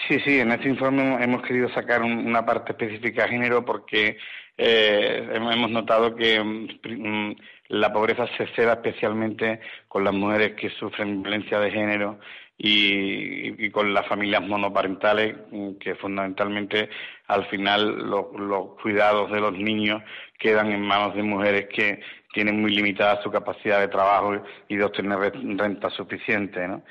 Sí, 0.07 0.18
sí, 0.20 0.38
en 0.38 0.53
este 0.53 0.68
informe 0.68 1.22
hemos 1.22 1.42
querido 1.42 1.68
sacar 1.70 2.03
una 2.03 2.44
parte 2.44 2.72
específica 2.72 3.22
de 3.24 3.31
género 3.31 3.64
porque 3.64 4.18
eh, 4.57 5.29
hemos 5.33 5.70
notado 5.70 6.14
que 6.14 6.42
mm, 6.42 7.33
la 7.68 7.92
pobreza 7.92 8.27
se 8.37 8.46
ceda 8.48 8.74
especialmente 8.74 9.61
con 9.87 10.05
las 10.05 10.14
mujeres 10.14 10.55
que 10.55 10.70
sufren 10.70 11.22
violencia 11.22 11.59
de 11.61 11.70
género 11.70 12.18
y, 12.59 13.70
con 13.70 13.94
las 13.94 14.07
familias 14.09 14.42
monoparentales, 14.42 15.37
mm, 15.51 15.74
que 15.74 15.94
fundamentalmente 15.94 16.90
al 17.29 17.46
final 17.46 18.09
los 18.09 18.74
cuidados 18.83 19.31
de 19.31 19.40
los 19.40 19.53
niños 19.53 20.03
quedan 20.38 20.72
en 20.72 20.83
manos 20.83 21.14
de 21.14 21.22
mujeres 21.22 21.68
que 21.74 22.01
tienen 22.33 22.61
muy 22.61 22.74
limitada 22.74 23.22
su 23.22 23.31
capacidad 23.31 23.81
de 23.81 23.88
trabajo 23.88 24.42
y 24.68 24.77
de 24.77 24.85
obtener 24.85 25.33
renta 25.57 25.90
suficiente. 25.90 26.66
¿no? 26.66 26.83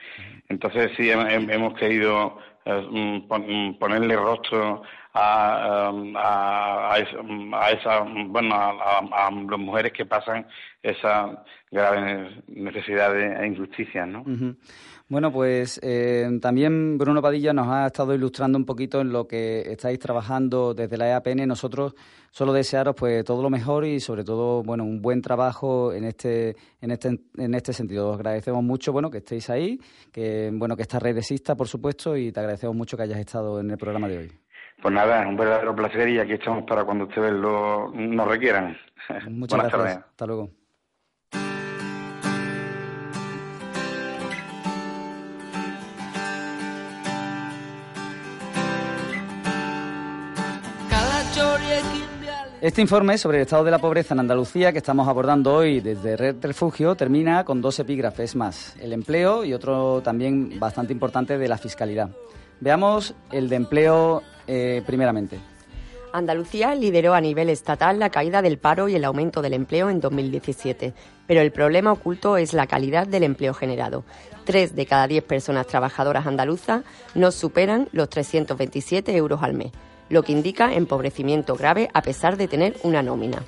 Entonces 0.49 0.91
sí 0.97 1.09
hemos 1.11 1.73
querido 1.75 2.39
eh, 2.67 2.87
mm, 2.91 3.27
mm, 3.29 3.79
ponerle 3.79 4.17
rostro 4.17 4.81
a, 5.13 5.89
a, 5.89 6.93
a, 6.93 6.99
esa, 6.99 8.01
bueno, 8.27 8.53
a, 8.53 9.31
las 9.31 9.59
mujeres 9.59 9.93
que 9.93 10.05
pasan 10.05 10.45
esa 10.83 11.43
grave 11.71 12.43
necesidad 12.47 13.13
de 13.13 13.47
injusticia, 13.47 14.05
¿no? 14.05 14.25
Bueno, 15.09 15.31
pues 15.31 15.79
eh, 15.83 16.27
también 16.41 16.97
Bruno 16.97 17.21
Padilla 17.21 17.53
nos 17.53 17.69
ha 17.69 17.87
estado 17.87 18.13
ilustrando 18.13 18.57
un 18.57 18.65
poquito 18.65 18.99
en 18.99 19.13
lo 19.13 19.25
que 19.25 19.61
estáis 19.61 19.99
trabajando 19.99 20.73
desde 20.73 20.97
la 20.97 21.07
EAPN. 21.07 21.47
Nosotros 21.47 21.95
solo 22.29 22.51
desearos 22.51 22.93
pues 22.93 23.23
todo 23.23 23.41
lo 23.41 23.49
mejor 23.49 23.85
y 23.85 24.01
sobre 24.01 24.25
todo 24.25 24.63
bueno 24.63 24.83
un 24.83 25.01
buen 25.01 25.21
trabajo 25.21 25.93
en 25.93 26.03
este 26.03 26.57
en 26.81 26.91
este 26.91 27.21
en 27.37 27.53
este 27.53 27.71
sentido. 27.71 28.09
Os 28.09 28.15
agradecemos 28.17 28.61
mucho 28.65 28.91
bueno 28.91 29.09
que 29.09 29.19
estéis 29.19 29.49
ahí, 29.49 29.79
que 30.11 30.51
bueno 30.53 30.75
que 30.75 30.81
esta 30.81 30.99
red 30.99 31.17
por 31.57 31.69
supuesto 31.69 32.17
y 32.17 32.33
te 32.33 32.41
agradecemos 32.41 32.56
mucho 32.73 32.97
que 32.97 33.03
hayas 33.03 33.19
estado 33.19 33.59
en 33.59 33.71
el 33.71 33.77
programa 33.77 34.07
de 34.07 34.17
hoy. 34.17 34.31
Pues 34.81 34.93
nada, 34.93 35.27
un 35.27 35.35
verdadero 35.35 35.75
placer 35.75 36.07
y 36.09 36.19
aquí 36.19 36.33
estamos 36.33 36.63
para 36.65 36.83
cuando 36.83 37.05
ustedes 37.05 37.33
lo 37.33 37.91
nos 37.93 38.27
requieran. 38.27 38.77
Muchas 39.29 39.71
gracias. 39.71 39.97
Hasta 39.97 40.25
luego. 40.25 40.49
Este 52.59 52.81
informe 52.81 53.19
sobre 53.19 53.37
el 53.37 53.43
estado 53.43 53.63
de 53.63 53.69
la 53.69 53.77
pobreza 53.77 54.15
en 54.15 54.19
Andalucía 54.19 54.71
que 54.71 54.79
estamos 54.79 55.07
abordando 55.07 55.53
hoy 55.53 55.79
desde 55.79 56.17
Red 56.17 56.37
Refugio 56.41 56.95
termina 56.95 57.43
con 57.45 57.61
dos 57.61 57.77
epígrafes 57.77 58.35
más, 58.35 58.75
el 58.81 58.93
empleo 58.93 59.45
y 59.45 59.53
otro 59.53 60.01
también 60.01 60.59
bastante 60.59 60.91
importante 60.91 61.37
de 61.37 61.47
la 61.47 61.59
fiscalidad. 61.59 62.09
Veamos 62.59 63.13
el 63.31 63.49
de 63.49 63.55
empleo 63.55 64.23
eh, 64.47 64.81
primeramente. 64.85 65.39
Andalucía 66.13 66.73
lideró 66.73 67.13
a 67.13 67.21
nivel 67.21 67.49
estatal 67.49 67.99
la 67.99 68.09
caída 68.09 68.41
del 68.41 68.57
paro 68.57 68.87
y 68.87 68.95
el 68.95 69.05
aumento 69.05 69.41
del 69.41 69.53
empleo 69.53 69.89
en 69.89 69.99
2017, 69.99 70.93
pero 71.27 71.41
el 71.41 71.51
problema 71.51 71.91
oculto 71.91 72.37
es 72.37 72.53
la 72.53 72.65
calidad 72.65 73.07
del 73.07 73.23
empleo 73.23 73.53
generado. 73.53 74.03
Tres 74.45 74.75
de 74.75 74.85
cada 74.85 75.07
diez 75.07 75.23
personas 75.23 75.67
trabajadoras 75.67 76.25
andaluzas 76.25 76.83
no 77.13 77.31
superan 77.31 77.89
los 77.91 78.09
327 78.09 79.15
euros 79.15 79.43
al 79.43 79.53
mes 79.53 79.71
lo 80.09 80.23
que 80.23 80.31
indica 80.31 80.73
empobrecimiento 80.73 81.55
grave 81.55 81.89
a 81.93 82.01
pesar 82.01 82.37
de 82.37 82.47
tener 82.47 82.77
una 82.83 83.03
nómina. 83.03 83.43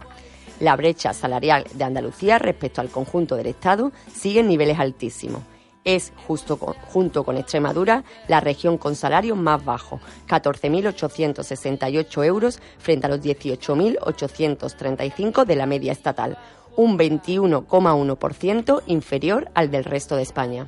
La 0.60 0.76
brecha 0.76 1.14
salarial 1.14 1.66
de 1.74 1.84
Andalucía 1.84 2.38
respecto 2.38 2.82
al 2.82 2.90
conjunto 2.90 3.36
del 3.36 3.48
Estado 3.48 3.92
sigue 4.14 4.42
en 4.42 4.48
niveles 4.48 4.80
altísimos. 4.80 5.42
Es, 5.84 6.14
justo 6.28 6.58
junto 6.58 7.24
con 7.24 7.38
Extremadura, 7.38 8.04
la 8.28 8.42
región 8.42 8.78
con 8.78 8.96
salario 8.96 9.36
más 9.36 9.64
bajo, 9.64 10.00
14.868 10.28 12.26
euros 12.26 12.60
frente 12.78 13.08
a 13.08 13.10
los 13.10 13.22
18.835 13.22 15.46
de 15.46 15.56
la 15.56 15.66
media 15.66 15.94
estatal, 15.94 16.38
un 16.76 16.98
21,1% 16.98 18.84
inferior 18.88 19.50
al 19.54 19.72
del 19.72 19.86
resto 19.86 20.16
de 20.16 20.24
España. 20.24 20.68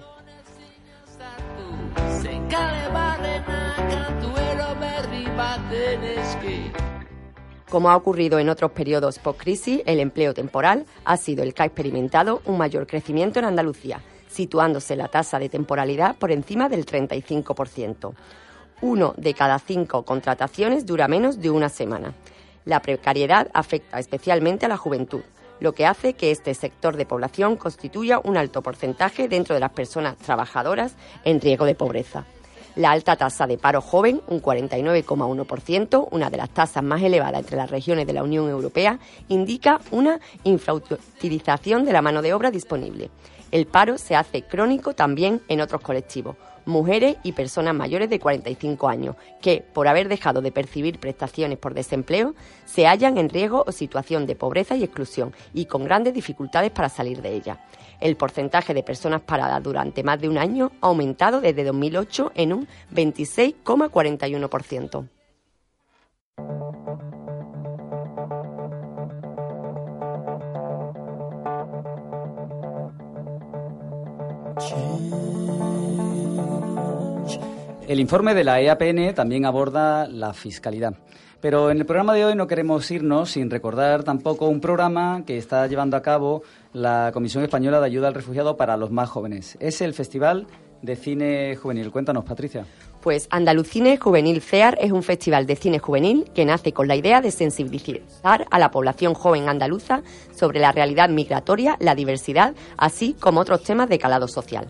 Como 7.69 7.89
ha 7.89 7.95
ocurrido 7.95 8.38
en 8.39 8.50
otros 8.50 8.71
periodos 8.71 9.19
post-crisis, 9.19 9.82
el 9.86 10.02
empleo 10.02 10.34
temporal 10.34 10.86
ha 11.06 11.15
sido 11.15 11.43
el 11.43 11.54
que 11.54 11.63
ha 11.63 11.65
experimentado 11.65 12.41
un 12.45 12.58
mayor 12.58 12.86
crecimiento 12.86 13.39
en 13.39 13.45
Andalucía, 13.45 14.02
situándose 14.32 14.96
la 14.96 15.08
tasa 15.08 15.39
de 15.39 15.50
temporalidad 15.50 16.15
por 16.15 16.32
encima 16.32 16.70
del 16.70 16.86
35%. 16.86 18.13
Uno 18.82 19.13
de 19.17 19.34
cada 19.34 19.60
cinco 19.60 20.04
contrataciones 20.04 20.86
dura 20.86 21.08
menos 21.08 21.39
de 21.39 21.52
una 21.52 21.70
semana. 21.70 22.13
La 22.65 22.82
precariedad 22.82 23.50
afecta 23.54 24.00
especialmente 24.00 24.65
a 24.65 24.70
la 24.70 24.78
juventud, 24.78 25.22
lo 25.60 25.74
que 25.74 25.86
hace 25.86 26.13
que 26.13 26.32
este 26.32 26.54
sector 26.56 26.98
de 26.98 27.06
población 27.06 27.56
constituya 27.56 28.20
un 28.24 28.38
alto 28.38 28.62
porcentaje 28.62 29.28
dentro 29.28 29.54
de 29.54 29.62
las 29.62 29.72
personas 29.72 30.17
trabajadoras 30.17 30.96
en 31.24 31.39
riesgo 31.39 31.65
de 31.65 31.76
pobreza. 31.76 32.26
La 32.76 32.91
alta 32.91 33.17
tasa 33.17 33.48
de 33.48 33.58
paro 33.58 33.82
joven, 33.82 34.22
un 34.28 34.41
49,1%, 34.41 36.08
una 36.10 36.30
de 36.30 36.38
las 36.38 36.50
tasas 36.50 36.82
más 36.82 37.02
elevadas 37.02 37.41
entre 37.41 37.58
las 37.58 37.70
regiones 37.70 38.08
de 38.08 38.13
la 38.13 38.24
Unión 38.24 38.50
Europea, 38.50 38.98
indica 39.28 39.82
una 39.91 40.20
infrautilización 40.46 41.84
de 41.84 41.94
la 41.94 42.02
mano 42.02 42.22
de 42.22 42.34
obra 42.34 42.50
disponible. 42.50 43.10
El 43.52 43.68
paro 43.68 43.98
se 43.98 44.16
hace 44.16 44.44
crónico 44.44 44.94
también 44.94 45.42
en 45.50 45.60
otros 45.60 45.82
colectivos, 45.82 46.38
mujeres 46.66 47.18
y 47.24 47.34
personas 47.34 47.76
mayores 47.76 48.10
de 48.10 48.20
45 48.20 48.88
años, 48.88 49.18
que, 49.42 49.66
por 49.74 49.90
haber 49.90 50.08
dejado 50.08 50.42
de 50.42 50.54
percibir 50.54 51.00
prestaciones 51.00 51.58
por 51.58 51.74
desempleo, 51.74 52.34
se 52.66 52.88
hallan 52.88 53.18
en 53.18 53.30
riesgo 53.30 53.66
o 53.68 53.74
situación 53.74 54.26
de 54.26 54.36
pobreza 54.36 54.78
y 54.78 54.84
exclusión 54.84 55.34
y 55.54 55.66
con 55.66 55.84
grandes 55.84 56.14
dificultades 56.14 56.72
para 56.72 56.88
salir 56.88 57.22
de 57.22 57.34
ella. 57.34 57.60
El 58.00 58.16
porcentaje 58.16 58.74
de 58.74 58.84
personas 58.84 59.20
paradas 59.22 59.62
durante 59.62 60.02
más 60.02 60.22
de 60.22 60.30
un 60.30 60.38
año 60.38 60.72
ha 60.82 60.88
aumentado 60.88 61.42
desde 61.42 61.66
2008 61.66 62.32
en 62.36 62.54
un 62.54 62.70
26,41%. 62.94 65.21
El 77.88 78.00
informe 78.00 78.34
de 78.34 78.43
la 78.43 78.62
EAPN 78.62 79.13
también 79.13 79.45
aborda 79.45 80.08
la 80.08 80.34
fiscalidad. 80.34 80.93
Pero 81.41 81.71
en 81.71 81.80
el 81.80 81.86
programa 81.86 82.13
de 82.13 82.24
hoy 82.24 82.36
no 82.36 82.47
queremos 82.47 82.89
irnos 82.91 83.32
sin 83.32 83.50
recordar 83.50 84.04
tampoco 84.04 84.47
un 84.47 84.62
programa 84.62 85.24
que 85.26 85.38
está 85.38 85.65
llevando 85.65 85.97
a 85.97 86.02
cabo 86.02 86.43
la 86.71 87.10
Comisión 87.13 87.43
Española 87.43 87.80
de 87.80 87.88
Ayuda 87.88 88.08
al 88.08 88.13
Refugiado 88.13 88.58
para 88.58 88.78
los 88.78 88.91
más 88.91 89.10
jóvenes. 89.10 89.58
Es 89.60 89.82
el 89.82 89.93
Festival 89.93 90.47
de 90.82 90.95
Cine 90.95 91.56
Juvenil. 91.56 91.91
Cuéntanos, 91.91 92.24
Patricia. 92.24 92.65
Pues 93.02 93.28
Andalucine 93.32 93.98
Juvenil 93.98 94.42
CEAR 94.42 94.78
es 94.80 94.92
un 94.92 95.02
festival 95.02 95.48
de 95.48 95.56
cine 95.56 95.80
juvenil 95.80 96.30
que 96.36 96.46
nace 96.46 96.72
con 96.72 96.88
la 96.88 96.96
idea 96.96 97.20
de 97.20 97.32
sensibilizar 97.32 98.46
a 98.52 98.60
la 98.60 98.70
población 98.70 99.16
joven 99.16 99.50
andaluza 99.50 100.04
sobre 100.36 100.60
la 100.60 100.72
realidad 100.72 101.10
migratoria, 101.10 101.78
la 101.80 101.96
diversidad, 101.96 102.54
así 102.78 103.16
como 103.20 103.40
otros 103.40 103.64
temas 103.64 103.90
de 103.90 103.98
calado 103.98 104.28
social 104.28 104.68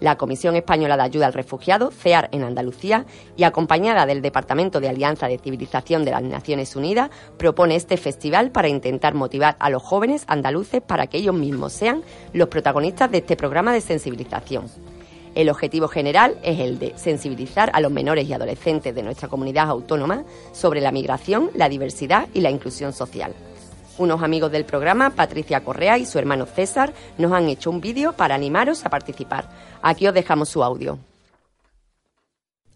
la 0.00 0.16
Comisión 0.16 0.54
Española 0.56 0.96
de 0.96 1.02
Ayuda 1.04 1.26
al 1.26 1.32
Refugiado, 1.32 1.90
CEAR 1.90 2.28
en 2.32 2.42
Andalucía, 2.42 3.06
y 3.36 3.44
acompañada 3.44 4.04
del 4.04 4.22
Departamento 4.22 4.80
de 4.80 4.88
Alianza 4.88 5.28
de 5.28 5.38
Civilización 5.38 6.04
de 6.04 6.10
las 6.10 6.22
Naciones 6.22 6.76
Unidas, 6.76 7.10
propone 7.38 7.76
este 7.76 7.96
festival 7.96 8.50
para 8.50 8.68
intentar 8.68 9.14
motivar 9.14 9.56
a 9.60 9.70
los 9.70 9.82
jóvenes 9.82 10.24
andaluces 10.26 10.82
para 10.82 11.06
que 11.06 11.18
ellos 11.18 11.34
mismos 11.34 11.72
sean 11.72 12.02
los 12.32 12.48
protagonistas 12.48 13.10
de 13.10 13.18
este 13.18 13.36
programa 13.36 13.72
de 13.72 13.80
sensibilización. 13.80 14.66
El 15.34 15.48
objetivo 15.48 15.88
general 15.88 16.36
es 16.42 16.60
el 16.60 16.78
de 16.78 16.96
sensibilizar 16.96 17.70
a 17.74 17.80
los 17.80 17.90
menores 17.90 18.28
y 18.28 18.32
adolescentes 18.32 18.94
de 18.94 19.02
nuestra 19.02 19.28
comunidad 19.28 19.68
autónoma 19.68 20.24
sobre 20.52 20.80
la 20.80 20.92
migración, 20.92 21.50
la 21.54 21.68
diversidad 21.68 22.28
y 22.34 22.40
la 22.40 22.50
inclusión 22.50 22.92
social. 22.92 23.34
Unos 23.98 24.22
amigos 24.22 24.52
del 24.52 24.64
programa, 24.64 25.10
Patricia 25.10 25.62
Correa 25.64 25.98
y 25.98 26.06
su 26.06 26.18
hermano 26.18 26.46
César, 26.46 26.92
nos 27.18 27.32
han 27.32 27.48
hecho 27.48 27.70
un 27.70 27.80
vídeo 27.80 28.12
para 28.12 28.34
animaros 28.34 28.84
a 28.84 28.90
participar. 28.90 29.48
Aquí 29.82 30.06
os 30.06 30.14
dejamos 30.14 30.48
su 30.48 30.62
audio. 30.62 30.98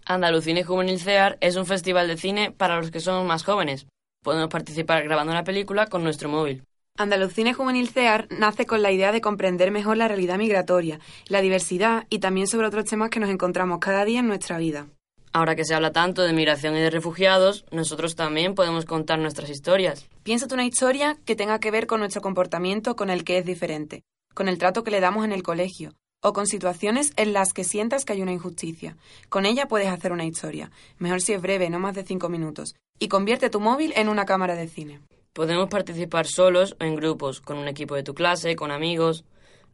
Andalucine 0.05 0.65
Juvenil 0.65 1.01
CEAR 1.01 1.37
es 1.41 1.57
un 1.57 1.67
festival 1.67 2.09
de 2.09 2.17
cine 2.17 2.51
para 2.51 2.77
los 2.77 2.91
que 2.91 3.01
somos 3.01 3.27
más 3.27 3.45
jóvenes. 3.45 3.87
Podemos 4.23 4.49
participar 4.49 5.05
grabando 5.05 5.33
una 5.33 5.45
película 5.45 5.87
con 5.87 6.03
nuestro 6.03 6.29
móvil. 6.29 6.63
Andalucine 6.99 7.55
Juvenil 7.55 7.89
CEAR 7.89 8.27
nace 8.29 8.67
con 8.67 8.83
la 8.83 8.91
idea 8.91 9.13
de 9.13 9.21
comprender 9.21 9.71
mejor 9.71 9.97
la 9.97 10.09
realidad 10.09 10.37
migratoria, 10.37 10.99
la 11.29 11.41
diversidad 11.41 12.07
y 12.11 12.19
también 12.19 12.49
sobre 12.49 12.67
otros 12.67 12.87
temas 12.87 13.09
que 13.09 13.21
nos 13.21 13.31
encontramos 13.31 13.79
cada 13.79 14.05
día 14.05 14.19
en 14.19 14.27
nuestra 14.27 14.59
vida. 14.59 14.89
Ahora 15.33 15.55
que 15.55 15.65
se 15.65 15.77
habla 15.77 15.93
tanto 15.93 16.23
de 16.23 16.33
migración 16.33 16.77
y 16.77 16.81
de 16.81 16.91
refugiados, 16.91 17.65
nosotros 17.71 18.17
también 18.17 18.57
podemos 18.57 18.85
contar 18.85 19.21
nuestras 19.21 19.49
historias. 19.49 20.09
Piénsate 20.25 20.55
una 20.55 20.65
historia 20.65 21.17
que 21.25 21.37
tenga 21.37 21.61
que 21.61 21.71
ver 21.71 21.87
con 21.87 22.01
nuestro 22.01 22.21
comportamiento 22.21 22.97
con 22.97 23.11
el 23.11 23.23
que 23.23 23.39
es 23.39 23.47
diferente, 23.47 24.03
con 24.35 24.49
el 24.49 24.59
trato 24.59 24.83
que 24.83 24.91
le 24.91 24.99
damos 24.99 25.25
en 25.25 25.31
el 25.31 25.45
colegio, 25.45 25.93
o 26.21 26.33
con 26.33 26.49
situaciones 26.49 27.13
en 27.15 27.33
las 27.33 27.53
que 27.53 27.63
sientas 27.63 28.05
que 28.05 28.15
hay 28.15 28.23
una 28.23 28.33
injusticia. 28.33 28.97
Con 29.29 29.47
ella 29.47 29.69
puedes 29.69 29.89
hacer 29.89 30.11
una 30.11 30.25
historia, 30.25 30.73
mejor 30.99 31.21
si 31.21 31.33
es 31.33 31.41
breve, 31.41 31.71
no 31.71 31.79
más 31.79 31.95
de 31.95 32.03
cinco 32.03 32.29
minutos, 32.29 32.75
y 32.99 33.07
convierte 33.07 33.51
tu 33.51 33.61
móvil 33.61 33.93
en 33.95 34.09
una 34.09 34.27
cámara 34.27 34.57
de 34.57 34.67
cine. 34.67 34.99
Podemos 35.39 35.69
participar 35.69 36.27
solos 36.27 36.75
o 36.81 36.85
en 36.85 36.97
grupos, 36.97 37.41
con 37.41 37.59
un 37.59 37.69
equipo 37.69 37.95
de 37.95 38.03
tu 38.03 38.13
clase, 38.13 38.57
con 38.57 38.73
amigos. 38.73 39.25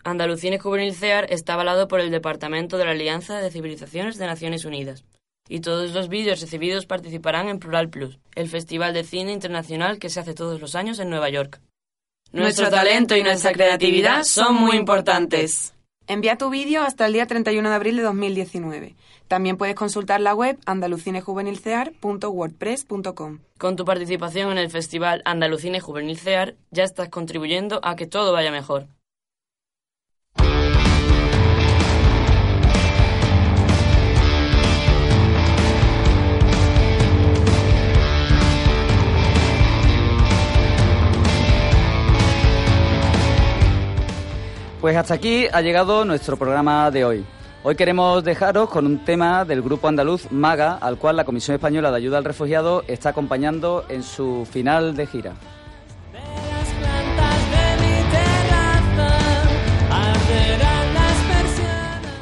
Andalucía 0.04 0.60
Juvenil 0.60 0.94
CEAR 0.94 1.32
está 1.32 1.54
avalado 1.54 1.88
por 1.88 2.00
el 2.00 2.10
Departamento 2.10 2.76
de 2.76 2.84
la 2.84 2.90
Alianza 2.90 3.38
de 3.38 3.50
Civilizaciones 3.50 4.18
de 4.18 4.26
Naciones 4.26 4.66
Unidas 4.66 5.06
y 5.48 5.60
todos 5.60 5.94
los 5.94 6.10
vídeos 6.10 6.42
recibidos 6.42 6.84
participarán 6.84 7.48
en 7.48 7.60
Plural 7.60 7.88
Plus, 7.88 8.18
el 8.34 8.50
festival 8.50 8.92
de 8.92 9.04
cine 9.04 9.32
internacional 9.32 9.98
que 9.98 10.10
se 10.10 10.20
hace 10.20 10.34
todos 10.34 10.60
los 10.60 10.74
años 10.74 10.98
en 10.98 11.08
Nueva 11.08 11.30
York. 11.30 11.62
Nuestro 12.30 12.68
talento 12.68 13.16
y 13.16 13.22
nuestra 13.22 13.52
creatividad 13.52 14.24
son 14.24 14.56
muy 14.56 14.76
importantes. 14.76 15.72
Envía 16.06 16.36
tu 16.36 16.50
vídeo 16.50 16.82
hasta 16.82 17.06
el 17.06 17.14
día 17.14 17.26
31 17.26 17.66
de 17.66 17.74
abril 17.74 17.96
de 17.96 18.02
2019. 18.02 18.94
También 19.26 19.56
puedes 19.56 19.74
consultar 19.74 20.20
la 20.20 20.34
web 20.34 20.58
andalucinejuvenilcear.wordpress.com. 20.66 23.38
Con 23.56 23.76
tu 23.76 23.86
participación 23.86 24.52
en 24.52 24.58
el 24.58 24.68
festival 24.70 25.22
Andalucine 25.24 25.80
Juvenil 25.80 26.18
Cear 26.18 26.56
ya 26.70 26.84
estás 26.84 27.08
contribuyendo 27.08 27.80
a 27.82 27.96
que 27.96 28.06
todo 28.06 28.34
vaya 28.34 28.50
mejor. 28.50 28.88
Pues 44.84 44.98
hasta 44.98 45.14
aquí 45.14 45.46
ha 45.50 45.62
llegado 45.62 46.04
nuestro 46.04 46.36
programa 46.36 46.90
de 46.90 47.06
hoy. 47.06 47.24
Hoy 47.62 47.74
queremos 47.74 48.22
dejaros 48.22 48.68
con 48.68 48.84
un 48.84 49.02
tema 49.02 49.46
del 49.46 49.62
grupo 49.62 49.88
andaluz 49.88 50.30
MAGA, 50.30 50.74
al 50.74 50.98
cual 50.98 51.16
la 51.16 51.24
Comisión 51.24 51.54
Española 51.54 51.90
de 51.90 51.96
Ayuda 51.96 52.18
al 52.18 52.24
Refugiado 52.26 52.84
está 52.86 53.08
acompañando 53.08 53.86
en 53.88 54.02
su 54.02 54.44
final 54.44 54.94
de 54.94 55.06
gira. 55.06 55.32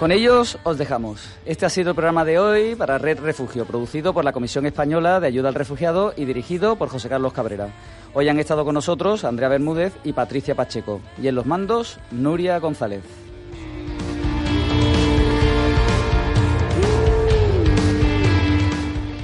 Con 0.03 0.11
ellos 0.11 0.59
os 0.65 0.79
dejamos. 0.79 1.23
Este 1.47 1.65
ha 1.65 1.69
sido 1.69 1.91
el 1.91 1.95
programa 1.95 2.25
de 2.25 2.37
hoy 2.37 2.75
para 2.75 2.99
Red 2.99 3.21
Refugio, 3.21 3.65
producido 3.65 4.13
por 4.13 4.25
la 4.25 4.33
Comisión 4.33 4.67
Española 4.67 5.21
de 5.21 5.29
Ayuda 5.29 5.49
al 5.49 5.55
Refugiado 5.55 6.13
y 6.17 6.25
dirigido 6.25 6.75
por 6.75 6.89
José 6.89 7.09
Carlos 7.09 7.33
Cabrera. 7.33 7.69
Hoy 8.13 8.29
han 8.29 8.41
estado 8.41 8.65
con 8.65 8.75
nosotros 8.75 9.23
Andrea 9.23 9.49
Bermúdez 9.49 9.93
y 10.03 10.13
Patricia 10.13 10.57
Pacheco. 10.57 11.01
Y 11.23 11.29
en 11.29 11.37
los 11.37 11.47
mandos, 11.47 12.01
Nuria 12.11 12.59
González. 12.59 13.05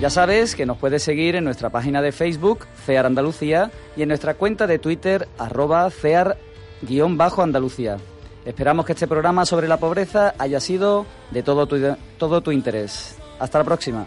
Ya 0.00 0.10
sabes 0.10 0.54
que 0.54 0.64
nos 0.64 0.78
puedes 0.78 1.02
seguir 1.02 1.34
en 1.34 1.42
nuestra 1.42 1.70
página 1.70 2.02
de 2.02 2.12
Facebook, 2.12 2.68
CEAR 2.86 3.04
Andalucía, 3.04 3.72
y 3.96 4.02
en 4.02 4.08
nuestra 4.10 4.34
cuenta 4.34 4.68
de 4.68 4.78
Twitter, 4.78 5.26
arroba 5.38 5.90
CEAR-Andalucía. 5.90 7.96
Esperamos 8.48 8.86
que 8.86 8.92
este 8.92 9.06
programa 9.06 9.44
sobre 9.44 9.68
la 9.68 9.76
pobreza 9.76 10.34
haya 10.38 10.58
sido 10.58 11.04
de 11.32 11.42
todo 11.42 11.66
tu, 11.66 11.76
todo 12.16 12.40
tu 12.40 12.50
interés. 12.50 13.18
Hasta 13.38 13.58
la 13.58 13.64
próxima. 13.64 14.06